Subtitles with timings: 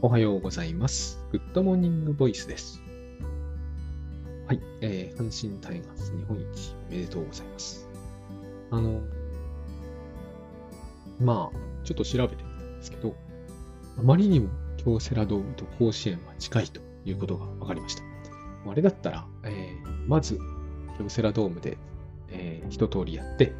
[0.00, 1.18] おはようございます。
[1.32, 2.80] Good Morning Voice です。
[4.46, 7.88] はい、えー、阪神タイガース日本一おめでとうございます。
[8.70, 9.00] あの、
[11.20, 13.16] まあ、ちょっと調べてみたんですけど、
[13.98, 18.04] あまりにも京セラドームと甲子園は近いということが分かりました。
[18.70, 20.38] あれだったら、えー、まず
[20.96, 21.76] 京セラドームで、
[22.30, 23.52] えー、一通りやって、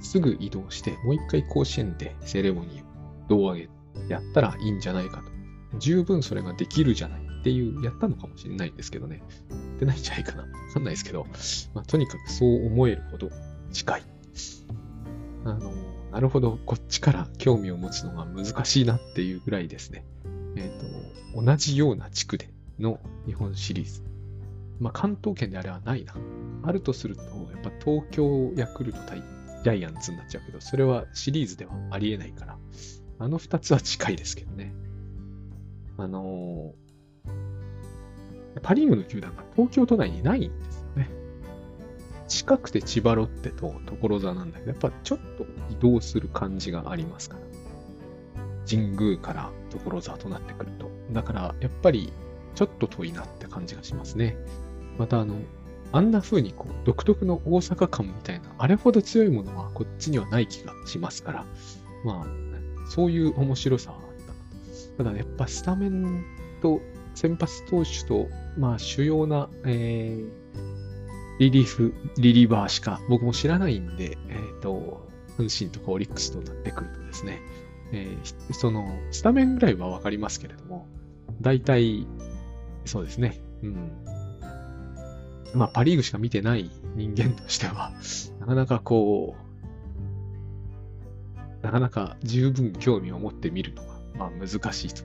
[0.00, 2.86] すぐ移動して、もう一回甲子園でセレモニーを
[3.28, 3.68] 胴上げ
[4.08, 5.35] やったらいいんじゃないかと。
[5.78, 9.22] 十分それができるじゃないっていう、やったのかもしれないんですけどね。
[9.50, 10.42] やってないんじゃないかな。
[10.42, 11.26] わかんないですけど、
[11.74, 13.30] まあ、とにかくそう思えるほど
[13.72, 14.02] 近い。
[15.44, 15.72] あの、
[16.12, 20.04] なるほど、こっちから興味を持つのが難しいなっていうぐらいですね。
[20.56, 24.02] えっ、と、同じような地区での日本シリーズ。
[24.80, 26.14] まあ、関東圏であれはないな。
[26.62, 29.22] あるとすると、やっぱ東京ヤクルト対
[29.62, 32.58] ジャイアンツになっちゃうけど、それはシリーズではありえないから、
[33.18, 34.72] あの二つは近いですけどね。
[35.98, 41.10] あのー、パリーグの球団が東京都内にないんですよね。
[42.28, 47.42] 近くて千葉ロッテと所沢なんだけど、やっぱちょっと移動する感じがありますから。
[48.68, 50.90] 神宮から所沢となってくると。
[51.12, 52.12] だから、やっぱり
[52.54, 54.36] ちょっと遠いなって感じがしますね。
[54.98, 55.36] また、あの、
[55.92, 61.46] あんな風にこう独特の大阪感みたいな、あれほど強いものはこっちにはない気がしますから、
[62.04, 63.98] まあ、そういう面白さは
[64.96, 66.24] たただやっぱスタメン
[66.62, 66.80] と
[67.14, 75.06] 先発投手と、まあ主要な、えー、リリーフ、リリーバーしか僕も知らないんで、えっ、ー、と、
[75.38, 77.40] 阪神とかオリックスとなってくるとですね、
[77.92, 80.86] えー、その、スタメンぐらいはわかりますけれども、
[81.40, 82.06] 大体、
[82.84, 83.90] そうですね、うん。
[85.54, 87.92] まあ、パリーグしか見てない人間としては、
[88.40, 89.36] なかなかこ
[91.62, 95.02] う、なかなか十分興味を持って見るのが、まあ、難しいと。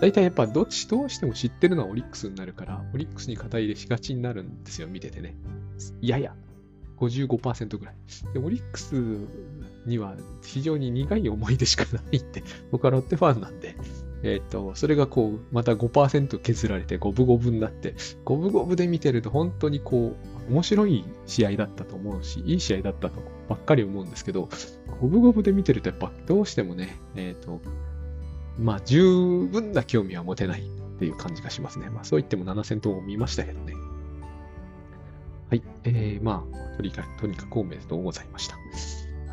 [0.00, 5.36] 大体やっぱどっちどうしても知ってるのはオリックスになるから、オリックスに肩入れしがちになるんですよ、見ててね。
[6.00, 6.34] やや、
[6.98, 7.94] 55%ぐらい。
[8.32, 8.94] で、オリックス
[9.86, 13.76] には非常に苦い思い出しかないって、 僕はロッテファンなんで、
[14.22, 17.94] えっ、と、それがこう、また5%削られて五分五分になって、
[18.24, 20.14] 五分五分で見てると本当にこ
[20.48, 24.48] う、面白い試合だったと思うし、いい試合だったとばっかり思うんですけど、
[25.00, 27.60] 五分五分で見てるとやっぱどうしてもね、えっ、と、
[28.58, 31.90] まあ十分な興味は持てないっていう感じがしますね。
[31.90, 33.74] まあそう言っても7000頭も見ましたけどね。
[35.50, 35.62] はい。
[35.84, 38.56] えー、まあ、とにかく、とにかくおめでとうございました。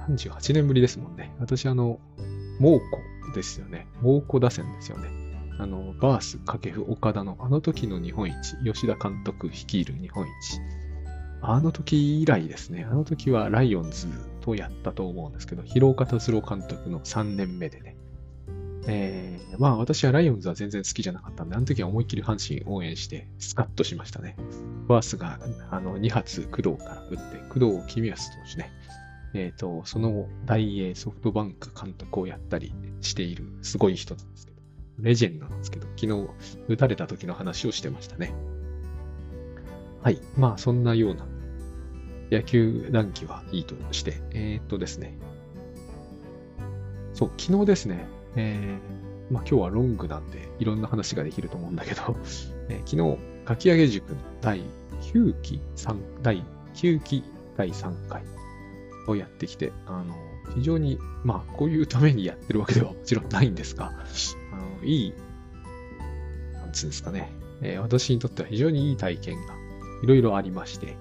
[0.10, 1.34] 38年ぶりですもんね。
[1.40, 2.00] 私あの、
[2.60, 3.88] 猛虎ですよね。
[4.02, 5.10] 猛虎打線ですよね。
[5.58, 10.60] あの、バース、掛布、岡田のあの時の日本一、吉田監督率いる日本一。
[11.44, 12.86] あの時以来ですね。
[12.90, 14.08] あの時はライオンズ
[14.42, 17.91] とやったと思うんですけど、広岡達郎監督の3年目でね。
[18.88, 24.36] えー、まあ私はライオンズは全然好きじゃなかったんで、あの時は思いっきり阪神応援してスカッとしましたね。
[24.88, 28.72] バースがあの2発工藤から打って、工藤公康投手ね。
[29.34, 34.58] えっ、ー、と、その後大英ソフトバンク監督をやったりしているすごい人なんですけど、
[35.00, 36.30] レジェンドなんですけど、昨日
[36.68, 38.34] 打たれた時の話をしてましたね。
[40.02, 40.20] はい。
[40.38, 41.28] まあそんなような
[42.32, 45.18] 野球談義はいいとして、えっ、とですね。
[47.14, 52.16] そう、昨日ですね、えー、まあ今日はロングなんでいろんな話ができると思うんだけど、
[52.70, 54.62] えー、昨日、かき上げ塾の第
[55.14, 56.44] 9期3、第
[56.76, 57.24] 9期
[57.58, 58.24] 第3回
[59.08, 60.16] をやってきて、あの、
[60.56, 65.14] 非常に、まあこういうためにやってるわけではもちろんないんですが、あのいい、
[66.54, 67.32] なんつうんですかね、
[67.62, 69.56] えー、私にとっては非常にいい体験が
[70.04, 70.98] いろいろありまして、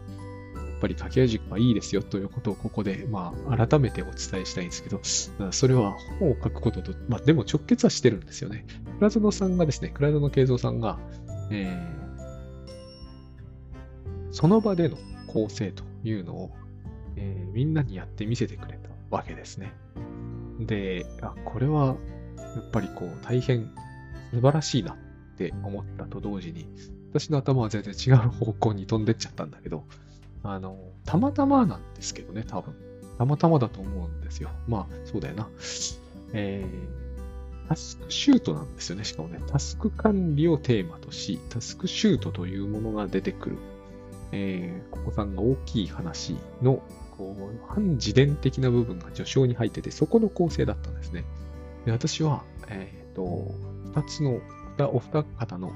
[0.80, 5.00] ぱり掛け合い塾はいいですよということをここで、まあ、改めてお伝えしたいんですけど、
[5.52, 8.66] それは本を書くことと、まあ、でも直結はしてるんですよね。
[8.98, 10.98] 倉園さんがですね、倉園慶三さんが、
[11.50, 14.96] えー、その場での
[15.26, 16.50] 構成というのを、
[17.16, 19.72] えー、みんなにやって見せてくれたわけですね。
[20.60, 21.96] で、あこれは、
[22.36, 23.70] やっぱりこう、大変
[24.32, 24.96] 素晴らしいなっ
[25.36, 26.66] て思ったと同時に、
[27.10, 29.84] 私の頭は全然違う方向に飛んでっちゃったんだけど、
[30.42, 32.74] あの、たまたまなんですけどね、多分。
[33.18, 34.50] たまたまだと思うんですよ。
[34.66, 35.48] まあ、そうだよな。
[36.32, 39.04] えー、タスクシュートなんですよね。
[39.04, 43.56] しかもね、タスク管理をテーマとし、タスクシュートというものが出てくる。
[44.32, 46.82] えー、ここさんが大きい話の、
[47.18, 51.24] こう、反自伝的な部分が序章に入ってて、そこの構成だったんですね。
[51.84, 53.54] で私は、えっ、ー、と、
[53.94, 54.40] 二つの、
[54.92, 55.72] お二方の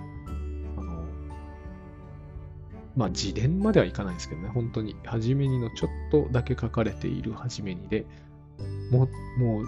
[2.96, 8.06] まあ、自伝まではいかないですけどね、本当に、はじめにのちょっとだけ書かれているはじめにで、
[8.90, 9.66] もう、もう、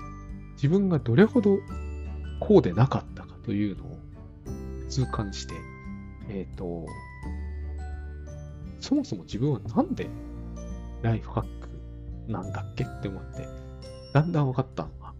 [0.54, 1.58] 自分がどれほど
[2.40, 3.98] こうでなかったかというのを、
[4.88, 5.54] 痛感して、
[6.28, 6.86] えっ、ー、と、
[8.80, 10.08] そもそも自分はなんで
[11.02, 13.48] ライフハックなんだっけって思って、
[14.12, 15.12] だんだん分かったのが、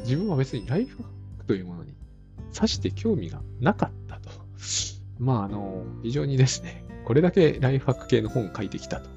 [0.00, 1.94] 自分は別にライフハックというものに
[2.50, 4.30] さして興味がなかったと。
[5.18, 9.10] まあ、あの、非常にですね、これだけライフハック系の本を書いてきたと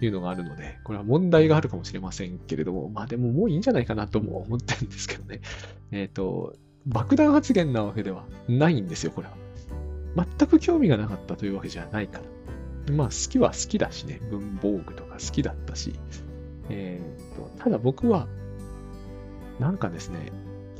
[0.00, 5.40] いうのがあるので、これは問題があるかもしれませんけれども、まあでももういいんじゃないかなとも思ってるんですけどね。
[5.92, 6.54] えっ、ー、と、
[6.86, 9.36] 爆弾発言なわけではないんですよ、これは。
[10.38, 12.94] 全く興味がなかったというわけじゃないから。
[12.94, 15.94] まあ、好きは好きだしね、文房具とか好きだったし。
[16.68, 18.28] えっ、ー、と、ただ僕は、
[19.58, 20.30] なんかですね、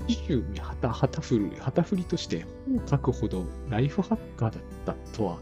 [0.06, 5.38] 紀州に旗、旗振る、旗振りとして本を書くほどライフハッカーだったとは、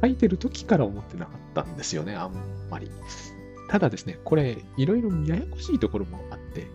[0.00, 2.32] 書いてる時から思ってなかったんですよね、あん
[2.70, 2.90] まり。
[3.68, 6.66] ただですね、これ、いろいろややこしいところもあって、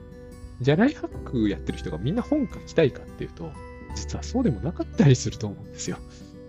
[0.61, 3.51] じゃあライハックやってる人がみんな本書きたいかっていうと、
[3.95, 5.97] 実はそうでもなかったりすると思うんですよ。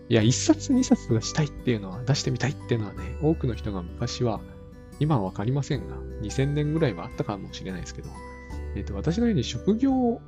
[0.08, 4.40] いや、一冊二冊出したいっていうのは、出してみたいっていうのはね、多くの人が昔は、
[5.00, 8.10] 今はわかりませんが、2000年ぐらいはあったかもしれないですけど、
[8.76, 10.20] えっ、ー、と、私のように職業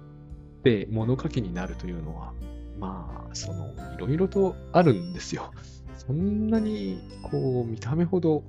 [0.62, 2.32] で物書きになるというのは、
[2.78, 5.52] まあ、その、いろいろとあるんですよ。
[5.96, 8.42] そんなに、こう、見た目ほど、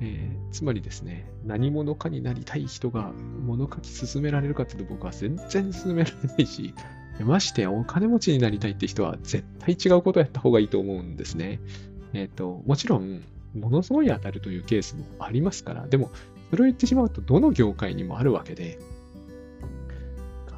[0.00, 6.74] えー、つまりですね、何者かになりたい人が物書き進められるかっていうと僕は全然進められないし、
[7.20, 11.60] ましてお金持ちになりたいって人は絶対違うことをやった方がいいと思うんですね。
[12.14, 13.22] えっ、ー、と、もちろん、
[13.54, 16.10] ものすごい当たるというケースもありますから、でも、
[16.50, 18.78] それを言ってしまうと、どの業界にもあるわけで、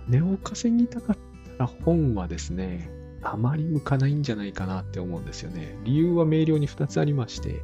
[0.07, 1.17] 金を稼ぎたかっ
[1.59, 2.91] たら本はですね、
[3.25, 5.79] あまり向かないんじゃないかなって思うんですよね。
[5.85, 7.63] 理由は明瞭に2つありまして、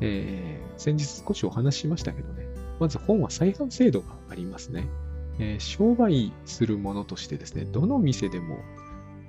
[0.00, 2.46] えー、先日少しお話ししましたけどね、
[2.78, 4.88] まず本は再販制度がありますね。
[5.38, 8.58] えー、商売するものとしてですね、どの店でも、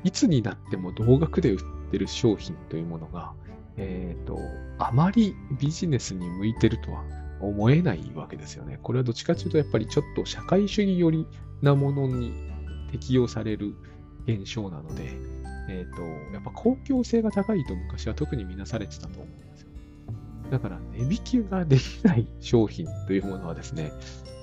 [0.03, 1.59] いつになっても同額で売っ
[1.91, 3.33] てる商品というものが、
[3.77, 4.37] えっ、ー、と、
[4.77, 7.03] あまりビジネスに向いてるとは
[7.39, 8.79] 思えないわけですよね。
[8.83, 11.27] これはどっちかというと、やっぱりちょっと社会主義寄り
[11.61, 12.33] なものに
[12.91, 13.75] 適用される
[14.27, 15.17] 現象なので、
[15.69, 16.01] えっ、ー、と、
[16.33, 19.67] やっぱ公共性が高いと昔は特に見なされてたと思うんですよ。
[20.49, 23.93] だから値引きができない商品というものはですね、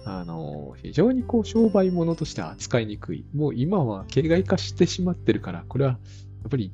[0.04, 3.26] あの、非常にこう商売物として扱いにくい。
[3.34, 5.96] もう今は形骸化してしまってるから、これはや
[6.46, 6.72] っぱり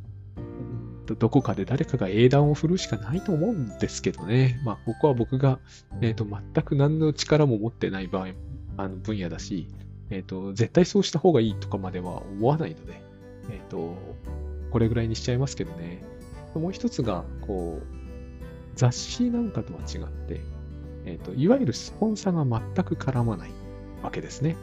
[1.06, 4.60] どこかで誰かが英断を振るしかないと思うんですけどね。
[4.64, 5.58] まあ、ここは僕が、
[6.00, 8.28] えーと、全く何の力も持ってない場合、
[8.76, 9.68] あの分野だし、
[10.10, 13.02] えっ、ー、と、絶対そうした方がいいとかまでは思わないので、
[13.50, 13.96] えっ、ー、と、
[14.70, 16.04] これぐらいにしちゃいますけどね。
[16.54, 17.86] もう一つが、こう、
[18.74, 20.40] 雑誌なんかとは違って、
[21.04, 23.50] えっ、ー、と、いわゆるスポンサーが全く絡まない
[24.02, 24.56] わけですね。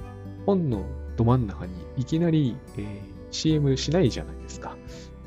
[0.45, 0.85] 本の
[1.17, 3.01] ど真ん中にいきなり、えー、
[3.31, 4.75] CM しないじゃないですか。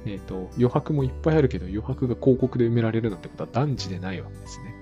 [0.07, 4.75] えっ、ー、と、余白もいっぱいあるけど、余白が広告で埋められるなんてことは断じでないわけですね。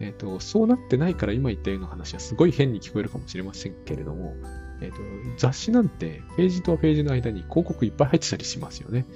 [0.00, 4.34] えっ、と、そうなってないから今言ったような話はすごい変に聞こえるかもしれませんけれども、
[4.80, 4.96] えっ、と、
[5.36, 9.06] 雑誌なんてページとページの間に広告いっぱい入ってたりしますよね。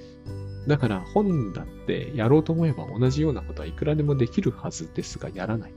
[0.67, 5.73] だから本だってやろうと思えば同じようなことはいくらでもできるはずですが、やらない。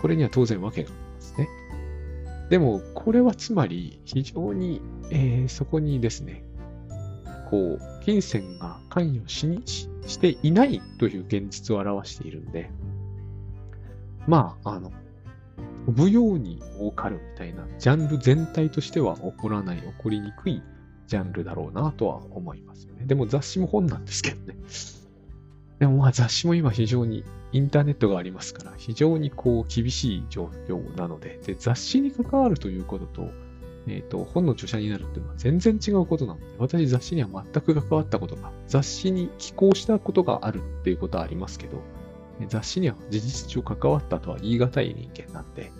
[0.00, 1.48] これには当然訳がありますね。
[2.50, 4.80] でも、これはつまり非常に、
[5.10, 6.44] えー、そこにですね、
[7.50, 12.70] こう、金銭が関与しにしていないという現実を表しているんで、
[14.26, 14.92] まあ、あの、
[15.86, 20.60] 飛ぶように儲かるみたいな、ジャンル全体としては起こらない、起こりにくい
[21.06, 23.06] ジャンルだろうなとは思いますよね。
[23.06, 24.56] でも雑誌も本なんですけどね。
[25.78, 33.30] でもまあ雑誌も今非常にインターネットがありますから、非常にこう厳しい状況なので、で雑誌に関わるということと、
[33.86, 41.80] えっ、ー、と、本の著者になるっていうのは全然違うことなので、私雑誌には全く関わったことが、雑誌に寄稿したことがあるっていうことはありますけど、
[42.48, 45.72] 雑誌には事実上関わったとは言い難い人間なんで、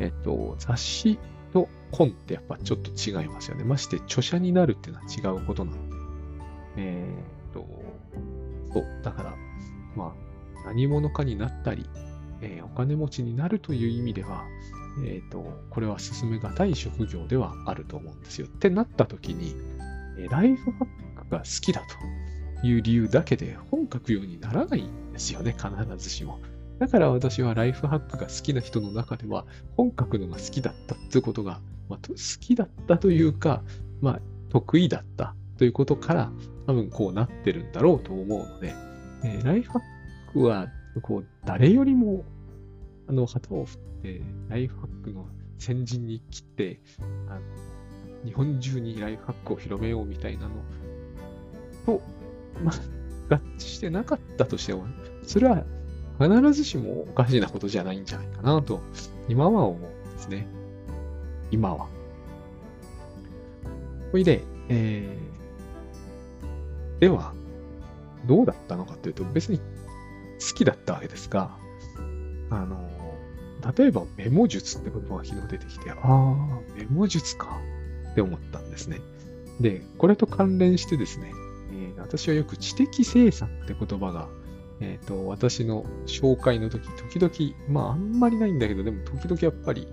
[0.00, 1.18] えっ、と、雑誌
[1.52, 3.64] と本ってやっぱちょっと違いますよね。
[3.64, 5.96] まして著者になるっていうのは違うことなので。
[6.76, 7.06] え
[7.50, 7.66] っ、と、
[8.72, 9.34] そう、だから、
[9.96, 10.14] ま
[10.64, 11.88] あ、何者かになったり、
[12.40, 14.44] えー、お金持ちになるという意味では、
[15.04, 18.46] えっ、と、これは進めがたい職業ではあると思うんですよ。
[18.46, 19.54] ってなった時に、
[20.18, 20.84] えライフハ
[21.16, 21.86] ックが好きだと
[22.62, 26.38] いう理由だけで本書くようにならないんですよね、必ずしも。
[26.78, 29.46] だから私はライフハックが好きな人の中では
[29.76, 33.62] 本書くのが好きだったっていうことが、まあ、好きだったというか、
[34.00, 36.30] まあ、得意だったということから
[36.66, 38.74] 多分こうなってるんだろうと思うので、
[39.24, 40.68] えー、ライフハックは
[41.02, 42.24] こう誰よりも
[43.08, 45.26] あの旗を振ってライフハックの
[45.58, 46.80] 先陣に切って
[47.28, 47.40] あの
[48.24, 50.50] 日本中にライフハックを広めようみたいなの
[51.86, 52.02] と、
[52.64, 54.86] まあ、合致してなかったとしても、
[55.22, 55.64] それは
[56.20, 58.80] 必ずしもおかしなことじゃないんじゃないかなと、
[59.28, 60.46] 今は思うんですね。
[61.50, 61.86] 今は。
[64.12, 67.32] ほいで、えー、では、
[68.26, 69.64] どうだったのかというと、別に好
[70.54, 71.56] きだったわけですが、
[72.50, 72.88] あの、
[73.76, 76.34] 例えばメモ術って言葉が昨日出てきて、ああ、
[76.76, 77.60] メモ術か
[78.12, 79.00] って思ったんですね。
[79.60, 81.32] で、これと関連してですね、
[81.78, 84.28] えー、私はよく知的生産って言葉が、
[84.80, 89.86] えっ、ー、と、私の紹介の時、時々、まああんまりないんだけど、でも時々やっぱり、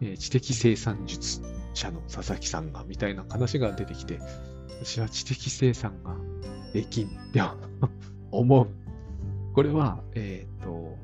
[0.00, 1.42] えー、知的生産術
[1.74, 4.18] 者の佐々木さんが、みたいな話が出てきて、
[4.82, 6.16] 私は知的生産が
[6.72, 7.42] できんって
[8.30, 8.68] 思う。
[9.54, 10.96] これは、えっ、ー、と、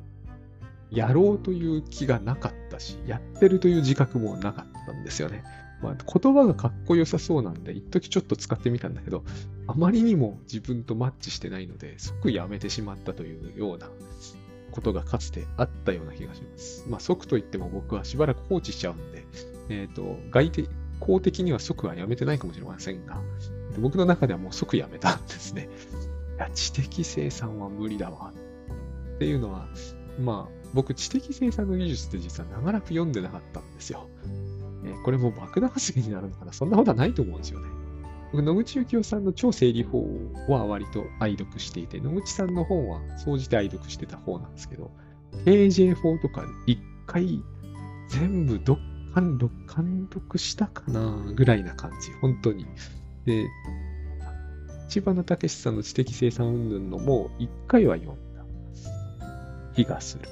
[0.91, 5.43] やろうという気がなかったし、やってるという自覚もなかったんですよね。
[5.83, 9.25] まあ、言葉がかっこよさそうなんで、一時ちょっと使ってみたんだけど、
[9.67, 13.89] あまりにも自分とマッチしてないので、即やめてしまったというような
[14.71, 16.85] ことがかつてあったような気がします。
[16.89, 19.25] まあ、即といっても僕はしばらく放置しちゃうんで、
[19.69, 20.69] えっ、ー、と、外的、
[21.01, 23.21] 公的には即はやめてないかもしれませんが、
[23.79, 25.69] 僕の中ではもう即やめたんですね。
[26.37, 28.33] いや、知的生産は無理だわ。
[29.15, 29.69] っていうのは、
[30.21, 34.09] まあ、僕、知的生産の技術って実は長らく読んでなかったんですよ。
[35.03, 37.69] これも爆弾発言になるのかなそんなことはないと思うんですよね。
[38.33, 40.05] 僕、野口幸雄さんの超整理法
[40.49, 44.91] は割と愛読していて、野口さんの本は総じて愛読してた方なんですけど、
[45.45, 47.43] KJ 法とか一回
[48.09, 48.79] 全部どっ
[49.15, 52.67] かん、監督したかなぐらいな感じ、本当に。
[53.25, 53.49] で、
[54.89, 58.45] 千葉の武さんの知的生産運動のも一回は読んだ
[59.75, 60.29] 気がする。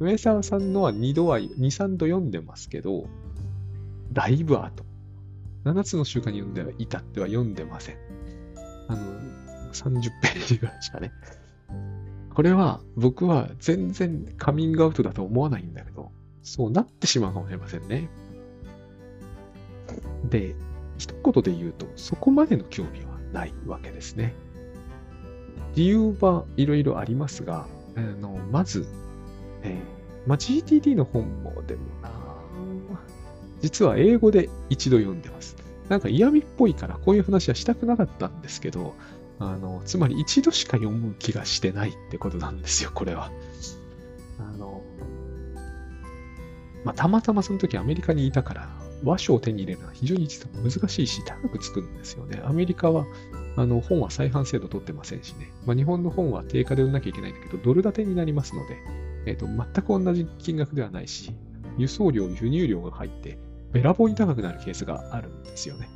[0.00, 3.06] 上沢さんのは2度は、2、3度読んでますけど、
[4.12, 4.84] だいぶ後。
[5.64, 7.96] 7つの習慣に読んではいたっては読んでません。
[8.88, 9.02] あの、
[9.72, 11.12] 30ページぐらいしかね。
[12.34, 18.08] これは僕は全然カミングアウトだと思わないんだけど、そうなってしまうかもしれませんね。
[20.28, 20.54] で、
[20.98, 24.34] 一言で言うと、そこまでの興味はないわけですね。
[25.74, 28.86] 理由はいろいろありますが、あのまず、
[29.62, 32.10] えーまあ、GTD の本もでもな、
[33.60, 35.56] 実は英語で一度読んでます。
[35.88, 38.94] なんか嫌味っぽいからこういう話はしたくなかったんですけど、
[39.38, 43.30] あの、つまり一度しか読む気がしてないってことなんですよ、これは。
[44.38, 44.82] あの、
[46.84, 48.68] まあ、たまたまその時アメリカにいたから、
[49.04, 52.40] 和書を手に入れるのは非常に実は難しいし、高くつくんですよね。
[52.44, 53.04] アメリカは、
[53.56, 55.52] あの、本は再販制度取ってませんしね。
[55.66, 58.76] まあ、日本の本は定価で売んなきゃいけないんだけど、ドル建てになりますので、
[59.26, 61.32] えっ、ー、と、全く同じ金額ではないし、
[61.76, 63.38] 輸送料、輸入量が入って、
[63.72, 65.88] べらぼうに高くなるケースがあるんですよね。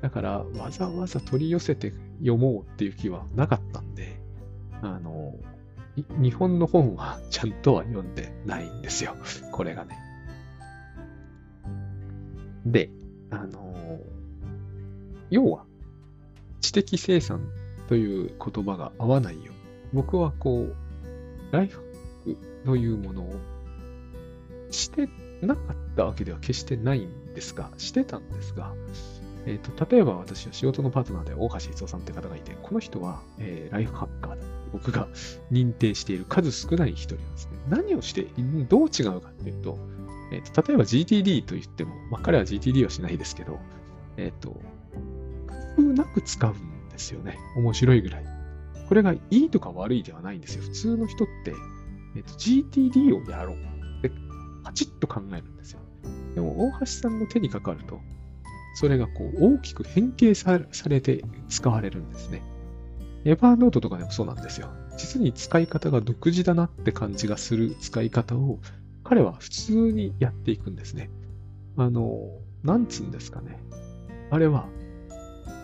[0.00, 4.20] だから、わざわざ取り寄せて読もうっていう気はなかったんで、
[4.82, 5.34] あの、
[5.96, 9.14] 日本の本はちゃんとは読んでないんですよ。
[9.52, 9.98] これがね。
[12.66, 12.90] で、
[13.30, 14.00] あの、
[15.30, 15.64] 要は、
[16.60, 17.40] 知的生産
[17.88, 19.52] という言葉が合わないよ。
[19.92, 20.74] 僕はこう、
[21.52, 21.82] ライフハ
[22.26, 23.34] ックというものを
[24.70, 25.08] して
[25.46, 28.72] なかったわけでは決してないんですが、してたんですが、
[29.46, 35.06] えーと、例えば私は仕事のパートナーで大橋逸夫さんって方がいて、この人は、えー、ライフハッカーだって僕が
[35.50, 37.52] 認定している数少ない一人なんですね。
[37.68, 38.26] 何をして、
[38.68, 39.78] どう違うかっていうと、
[40.32, 43.58] えーと、例えば GTD と言っても、まあ、彼は GTD はしないですけど、
[44.16, 44.50] えっ、ー、と、
[45.76, 47.38] 工夫なく使うんですよね。
[47.56, 48.24] 面白いぐらい。
[48.88, 50.62] これがいいとか悪いではないんですよ。
[50.62, 51.54] 普通の人って、
[52.16, 52.32] えっ、ー、と、
[52.70, 53.71] GTD をやろう。
[54.72, 55.80] で、パチッと考えるんですよ。
[56.34, 58.00] でも、大橋さんの手にかかると、
[58.74, 62.42] それがこう大きく変形されて使われるんですね。
[63.24, 64.68] エヴァーノートとかでもそうなんですよ。
[64.96, 68.60] 実に使い方が独自だなって感じがする使い方を
[69.04, 71.10] 彼は普通にやっていくんですね。
[71.76, 72.30] あの、
[72.62, 73.58] なんつうんですかね。
[74.30, 74.68] あれは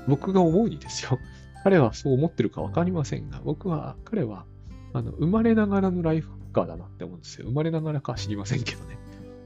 [0.07, 1.19] 僕が思うにですよ。
[1.65, 4.47] 彼はそう思ってるかわかりませんが、僕は、彼は、
[4.93, 7.47] あの、生まれながらのライフッカーだなって思うんですよ。
[7.47, 8.99] 生まれながらか知りませんけどね。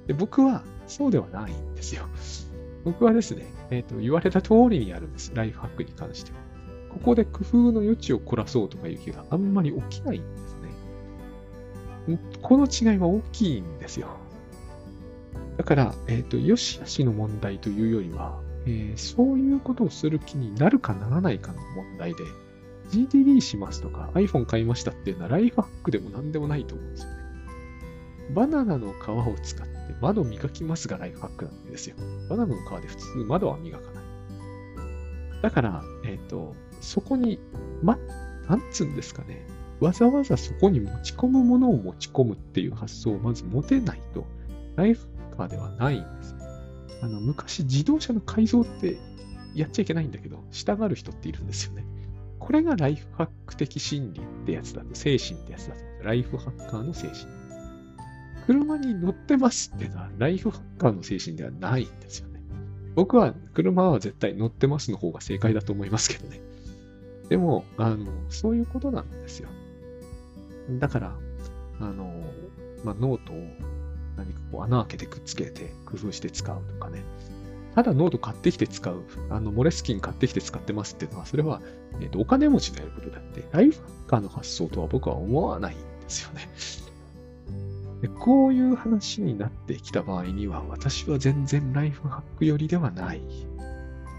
[0.06, 2.04] で僕は、そうではないんですよ。
[2.84, 5.32] 僕はですね、え、ー、と、言われた通りにやるんです。
[5.34, 6.38] ライフハックに関しては。
[6.90, 10.56] ここで工夫の余地を凝らそうとかいう気があんまり起きないんです
[12.10, 12.18] ね。
[12.42, 14.08] この違いは大きいんですよ。
[15.56, 22.24] だから、えっ、ー、と、よしあしの問題というよりは、えー、そういうことをする気になるかならないかの問題で、
[22.92, 27.16] GTD しますとか iPhone 買いましたっていうのはライフハックでも何でもないと思うんですよね。
[28.34, 31.96] バナナの皮を使って窓磨きますがライフハックなんですよ。
[32.28, 34.04] バナナの皮で普通窓は磨かない。
[35.42, 37.40] だから、えっ、ー、と、そこに
[37.82, 39.46] マッなんつうんですかね。
[39.80, 44.24] わざわざそこに持ち込むものを持ち込むっていう発想をまず持てないと、
[44.76, 46.36] ライフハッカーではないんです。
[47.02, 48.98] あの、昔自動車の改造って
[49.54, 51.84] やっちゃいけないんだけど、従う人っているんですよね。
[52.42, 55.80] これがライフハック的心理ってやつだと、精神ってやつだと。
[56.02, 57.18] ライフハッカーの精神。
[58.46, 62.40] 車に乗ってますってのは、ライフハッカーの精神ではないんですよね。
[62.96, 66.40] 僕は車は絶対乗ってますの方が正解だと思いますけどね。
[67.28, 69.48] でも、あの、そういうことなんですよ。
[70.80, 71.16] だから、
[71.80, 72.12] あの、
[72.84, 73.36] まあ、ノートを
[74.16, 77.04] 何かこう穴開けてくっつけて工夫して使うとかね。
[77.74, 81.62] ただノート買ってきて使う、あの、モレスキン買ってきて使ってますっていうのは、それは、
[82.00, 86.48] えっ、ー、と、お金持ちのやることだって、ライフハッカーの発想とは僕は思わないんですよね。
[88.02, 93.22] でこういう話になってきた場合には、私は全然ライフハック寄りではない。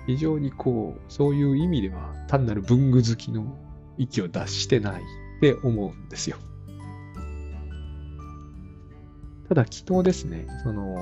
[0.08, 3.58] 非常にこう、そういう意味では、単なる文具好きの
[3.98, 5.06] 息を出してないっ
[5.42, 6.38] て思うんですよ。
[9.50, 10.96] ただ、昨日ですね、その、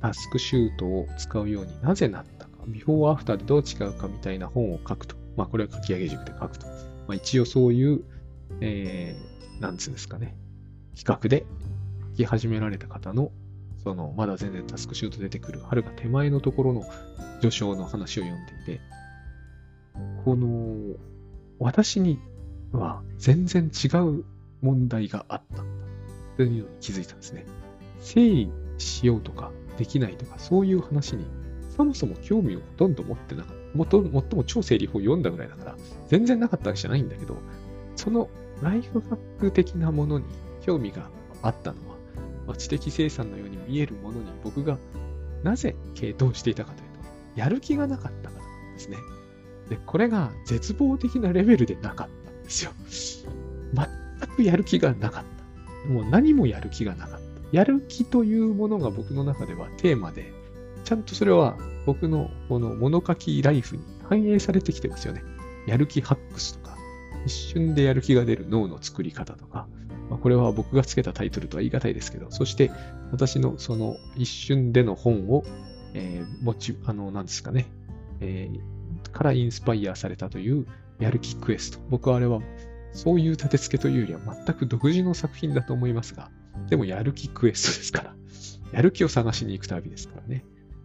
[0.00, 5.16] タスクシュートを使うようになぜなったか、ビフォーアフターでどう違うかみたいな本を書くと。
[5.36, 6.66] まあ、これは書き上げ塾で書くと。
[6.66, 6.72] ま
[7.12, 8.04] あ、一応そういう、
[8.60, 10.36] えー、なんつうんですかね、
[10.96, 11.46] 企画で
[12.12, 13.30] 書き始められた方の、
[13.82, 16.84] その、まだ全然タスクシュート出てくる、はるか手前のところの
[17.40, 18.80] 序章の話を読んでいて、
[20.24, 20.96] この、
[21.58, 22.18] 私に
[22.72, 24.24] は全然違う
[24.62, 25.64] 問題があった。
[26.36, 27.46] というのに気づいたんですね。
[28.00, 31.24] 整理しようとか、できないとか、そういう話に、
[31.76, 33.78] そもそも興味をほとんど持ってなかった。
[33.78, 35.76] もともとも超整理法を読んだぐらいだから、
[36.08, 37.36] 全然なかったわけじゃないんだけど、
[37.94, 38.28] その
[38.62, 40.24] ライフハック的なものに
[40.62, 41.08] 興味が
[41.42, 41.96] あったのは、
[42.46, 44.78] まあ、知的生産のように見えるものに僕が
[45.42, 46.88] なぜ傾倒していたかという
[47.34, 48.96] と、やる気がなかったからなんですね。
[49.68, 52.72] で、これが絶望的なレベルでなかったんですよ。
[53.74, 55.24] 全くやる気がなかっ
[55.84, 55.88] た。
[55.92, 57.15] もう何もやる気がなかった。
[57.52, 60.32] やる気というものが僕の中ではテーマで、
[60.84, 65.22] ちゃんとそれは僕のこの物書きライフに反映されてきてますよね。
[65.66, 66.76] やる気ハックスとか、
[67.24, 69.66] 一瞬でやる気が出る脳の作り方とか、
[70.10, 72.70] まあ、これは僕がつけたタイトルとは言い難いですけど、そして
[73.10, 75.44] 私のその一瞬での本を、
[75.94, 77.66] えー、持ち、あの、なんですかね、
[78.20, 80.66] えー、からインスパイアされたという
[81.00, 81.78] やる気クエスト。
[81.90, 82.40] 僕はあれは
[82.92, 86.30] そういう立て付けというよりは全く独自の作品だと思いますが、
[86.68, 88.16] でもやる気クエストですから。
[88.72, 90.44] やる気を探しに行く旅ですからね。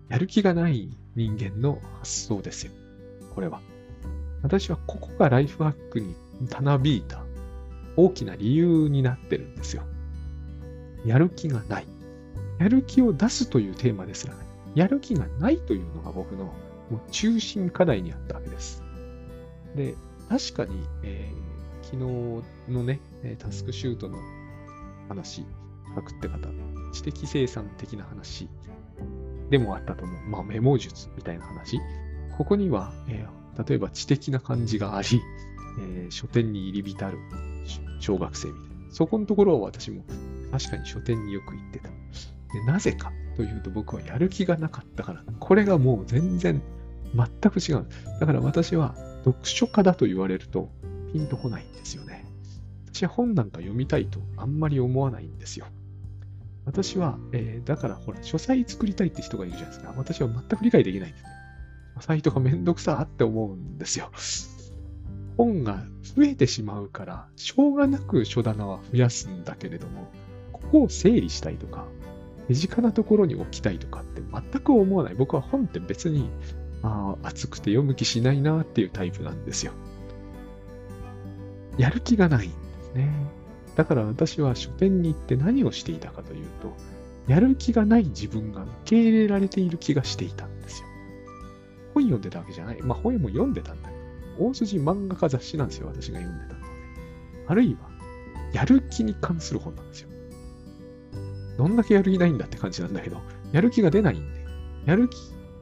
[0.09, 2.71] やる気がない人間の発想ですよ。
[3.33, 3.61] これは。
[4.43, 6.15] 私はここがライフハックに
[6.49, 7.23] たなびいた
[7.95, 9.83] 大きな理由になってるんですよ。
[11.05, 11.87] やる気がない。
[12.59, 14.39] やる気を出すというテーマですら、ね、
[14.75, 18.83] やる気がないというのが僕のもう中心課題にあったわけです。
[19.75, 19.95] で、
[20.29, 21.97] 確かに、えー、昨
[22.67, 22.99] 日のね、
[23.39, 24.17] タスクシュートの
[25.07, 25.45] 話、
[25.95, 26.49] 書くって方、
[26.91, 28.47] 知的生産的な話
[29.49, 30.29] でもあったと思う。
[30.29, 31.79] まあ、メモ術みたいな話。
[32.37, 35.21] ここには、えー、例えば知的な感じがあり、
[35.79, 37.17] えー、書店に入り浸る
[37.99, 38.91] 小学生みたいな。
[38.91, 40.03] そこのところは私も
[40.51, 41.89] 確かに書店によく行ってた。
[42.53, 46.61] でなぜかというと僕はやる気がなかったから、これがもう全然
[47.15, 47.87] 全く違う。
[48.19, 50.69] だから私は読書家だと言われると
[51.13, 52.25] ピンとこないんですよね。
[52.93, 55.67] 私は本なんか読みたいとあんまり思わないんですよ。
[56.65, 59.93] 私は、えー、だからほら、書斎作りたいって人がいるじゃないですか。
[59.97, 61.29] 私は全く理解できないんですね。
[61.95, 64.11] 書斎とかめんどくさって思うんですよ。
[65.37, 65.83] 本が
[66.15, 70.11] 増えてしまうから、しょうがなく書棚は増やすんだけれども、
[70.51, 71.87] ここを整理したいとか、
[72.47, 75.15] 手近なところに置きたいとかって全く思わない。
[75.15, 76.29] 僕は本って別に、
[76.83, 79.73] あ熱くて読む気しないなっていうタイプなんですよ。
[81.77, 83.40] やる気がないんですね。
[83.75, 86.75] だから私は書店に行って何をしていたかというと、
[87.27, 90.87] やる気がない自分が受け入れられている気がしていたんですよ。
[91.93, 92.81] 本読んでたわけじゃない。
[92.81, 93.95] まあ本も読んでたんだけ
[94.39, 96.75] ど、大筋漫画家雑誌なんですよ、私が読んでたのはね。
[97.47, 97.89] あるいは、
[98.53, 100.09] やる気に関する本なんですよ。
[101.57, 104.45] どんだけやる気ないんだって感じなんだけど、やる気が出ないんで、
[104.85, 105.17] やる気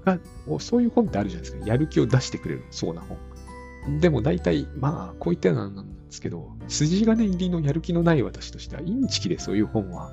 [0.05, 0.17] が、
[0.59, 1.67] そういう本ってあるじゃないですか。
[1.67, 3.17] やる気を出してくれる、そうな本。
[3.99, 10.11] でも大体、まあ、こういったようなですけど、筋金入りのやる気のない私としては、インチキでそういう本は、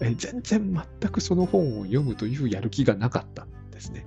[0.00, 4.06] え全然全くその本を読むというやる気がなかったんですね。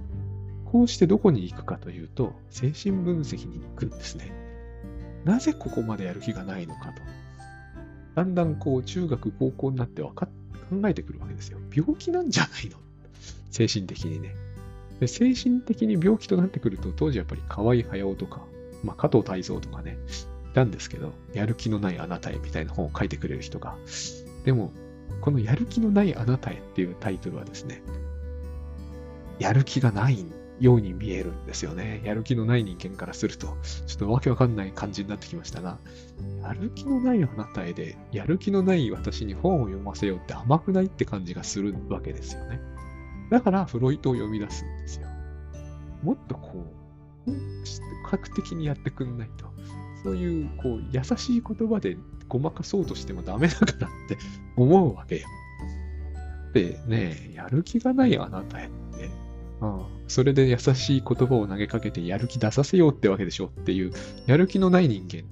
[0.66, 4.32] こうしてどこに行くかというと、精神分析に行くんですね。
[5.26, 7.02] なぜここまでやる気がないのかと。
[8.16, 10.28] だんだんこう、中学、高校になってわか
[10.70, 11.60] 考えてくるわけですよ。
[11.74, 12.78] 病気なんじゃないの
[13.52, 14.36] 精神的にね
[15.00, 15.08] で。
[15.08, 18.46] 精神的に病気となってくると、当時やっぱり河合駿とか、
[18.84, 19.98] まあ、加藤泰造とかね、
[20.64, 23.76] んですけど、やる気のないあなたへみたいな本を書いてくれる人が。
[24.46, 24.72] でも、
[25.22, 27.82] このやる気のないあなたへっていうタイトルはですね、
[29.40, 30.26] やる気がない
[30.60, 32.02] ように見えるんですよね。
[32.04, 35.78] やる気のない人間からすると、ちょっとわけわかんない感じになってきましたが、
[36.42, 42.60] やる気のないあなたへで、やる気のない私に本を読ませようって甘くないって感じがするわけですよね。
[43.30, 45.08] だから、フロイトを読み出すんですよ。
[46.02, 46.66] もっとこ
[47.28, 47.38] う、本
[48.10, 49.57] 格的にやってくんないと。
[50.08, 51.98] そういう、こう、優しい言葉で
[52.30, 53.76] ごまかそうとしてもダメだからっ
[54.08, 54.18] て
[54.56, 55.28] 思うわけよ。
[56.54, 59.10] でね、やる気がないあなたへって、
[59.60, 63.92] うん、それで優しい言葉を投げかけてやる気出させようってわけでしょっていう、
[64.28, 65.26] やる気のない人間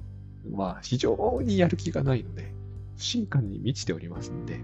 [0.51, 2.53] は非常にやる気がないので、
[2.97, 4.59] 不信感に満ちておりますんで、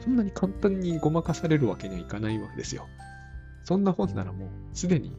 [0.00, 2.86] そんなに簡単にごまかされるわけにはいかないわけですよ。
[3.64, 5.16] そんな本ならもうすでに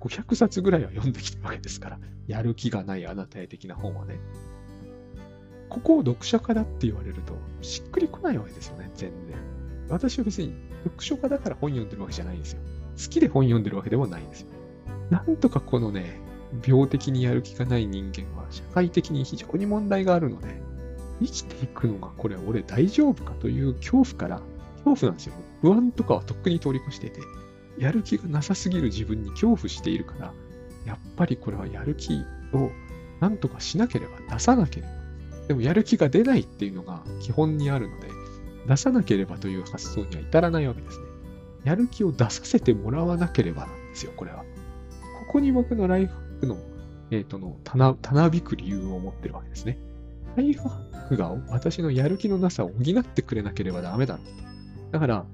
[0.00, 4.18] 500冊ぐらいは読んできてるわけですから、やる気がないあなたへ的な本はね。
[5.68, 9.36] ここを読者家だって言われると、しっくりこないわけですよね、全然。
[9.88, 10.54] 私は別に
[10.84, 12.60] 読書家だから本読んでるわけじゃないんですよ。
[12.96, 14.48] 好きで本読んでるわけでもないんですよ。
[15.10, 16.20] なんとかこのね、
[16.66, 20.60] 病的にやる気がない人間は社会的に非常に問題があるので、
[21.20, 24.40] 生きていくのがこれ俺大丈夫かという恐怖から、
[24.84, 25.34] 恐怖なんですよ。
[25.62, 27.20] 不安とかはとっくに通り越していて、
[27.78, 30.32] やる気がなさすぎる自分に恐怖しているから、
[30.84, 32.70] やっぱりこれはやる気を
[33.20, 34.88] なんとかしなければ、出さなければ。
[35.48, 38.08] でもやる気が出ないっていうのが基本にあるので、
[38.66, 41.04] 出さなければという発想には至らないわけですね。
[41.64, 44.44] やる気を出させてもらわなければなんですよ、これは。
[45.26, 46.58] ここに僕のライフハックの、
[47.10, 49.78] えっ、ー、との、たな、びく理由を持ってるわけですね。
[50.36, 54.32] ライフハックが私のやる気のなさを補ってくれなければダメだろうと。
[54.92, 55.26] だから、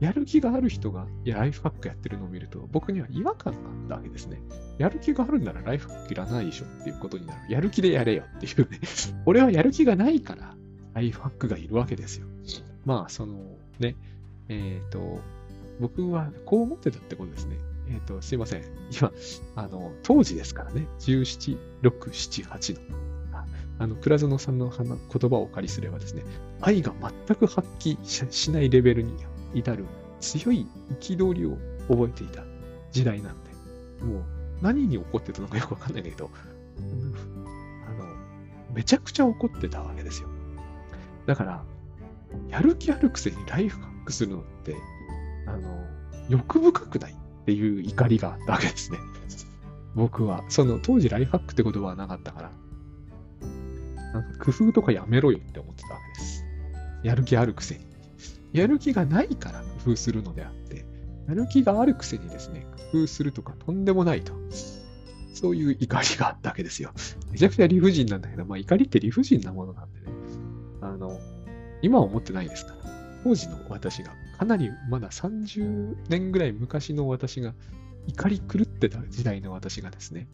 [0.00, 4.40] やる気がある人がいやライフハックやってるのを見ると、僕には違和感があったわけですね。
[4.78, 7.52] やる気があるんならライフハックいらないでしょっていうことになる。
[7.52, 8.80] やる気でやれよっていうね。
[9.26, 10.54] 俺はやる気がないから、
[10.94, 12.26] ライフハックがいるわけですよ。
[12.84, 13.34] まあ、その
[13.80, 13.96] ね、
[14.48, 15.20] えっ、ー、と、
[15.80, 17.56] 僕はこう思ってたってことですね。
[17.88, 18.62] えっ、ー、と、すいません。
[18.92, 19.12] 今、
[19.56, 22.98] あの、当時ですからね、17、6、7、8の。
[23.80, 26.22] あの、倉園さんの言葉をお借りすればですね、
[26.60, 26.92] 愛が
[27.26, 27.96] 全く発揮
[28.30, 29.12] しないレベルに
[29.54, 29.86] 至る
[30.20, 30.66] 強い
[31.00, 31.56] 憤りを
[31.88, 32.42] 覚えていた
[32.92, 33.50] 時代なんで、
[34.04, 34.22] もう
[34.62, 36.30] 何に怒ってたのかよくわかんないけど、
[37.86, 40.28] あの、めちゃくちゃ怒ってたわけですよ。
[41.26, 41.64] だから、
[42.48, 44.76] やる気あるくせにライフハックするのって、
[45.46, 45.84] あの、
[46.28, 48.98] 欲深くないっていう怒りがあったわけですね。
[49.94, 50.44] 僕は。
[50.48, 52.50] その当時ライフハックって言葉はなかったから、
[54.12, 56.44] なんか工夫とかやめろよって思ってたわけです。
[57.02, 57.87] やる気あるくせに。
[58.52, 60.86] やる気がないから工夫するのであって、
[61.28, 64.32] やる気があるくせにですね、工夫するとかとんでもないと。
[65.34, 66.92] そういう怒りがあったわけですよ。
[67.30, 70.06] めちゃくちゃ理不尽なんだけど、まあ怒りって理不尽なものなんでね。
[70.80, 71.18] あの、
[71.82, 72.78] 今は思ってないですから。
[73.24, 77.54] 当時の私が、かなりまだ30年ぐらい昔の私が、
[78.06, 80.28] 怒り狂ってた時代の私がですね、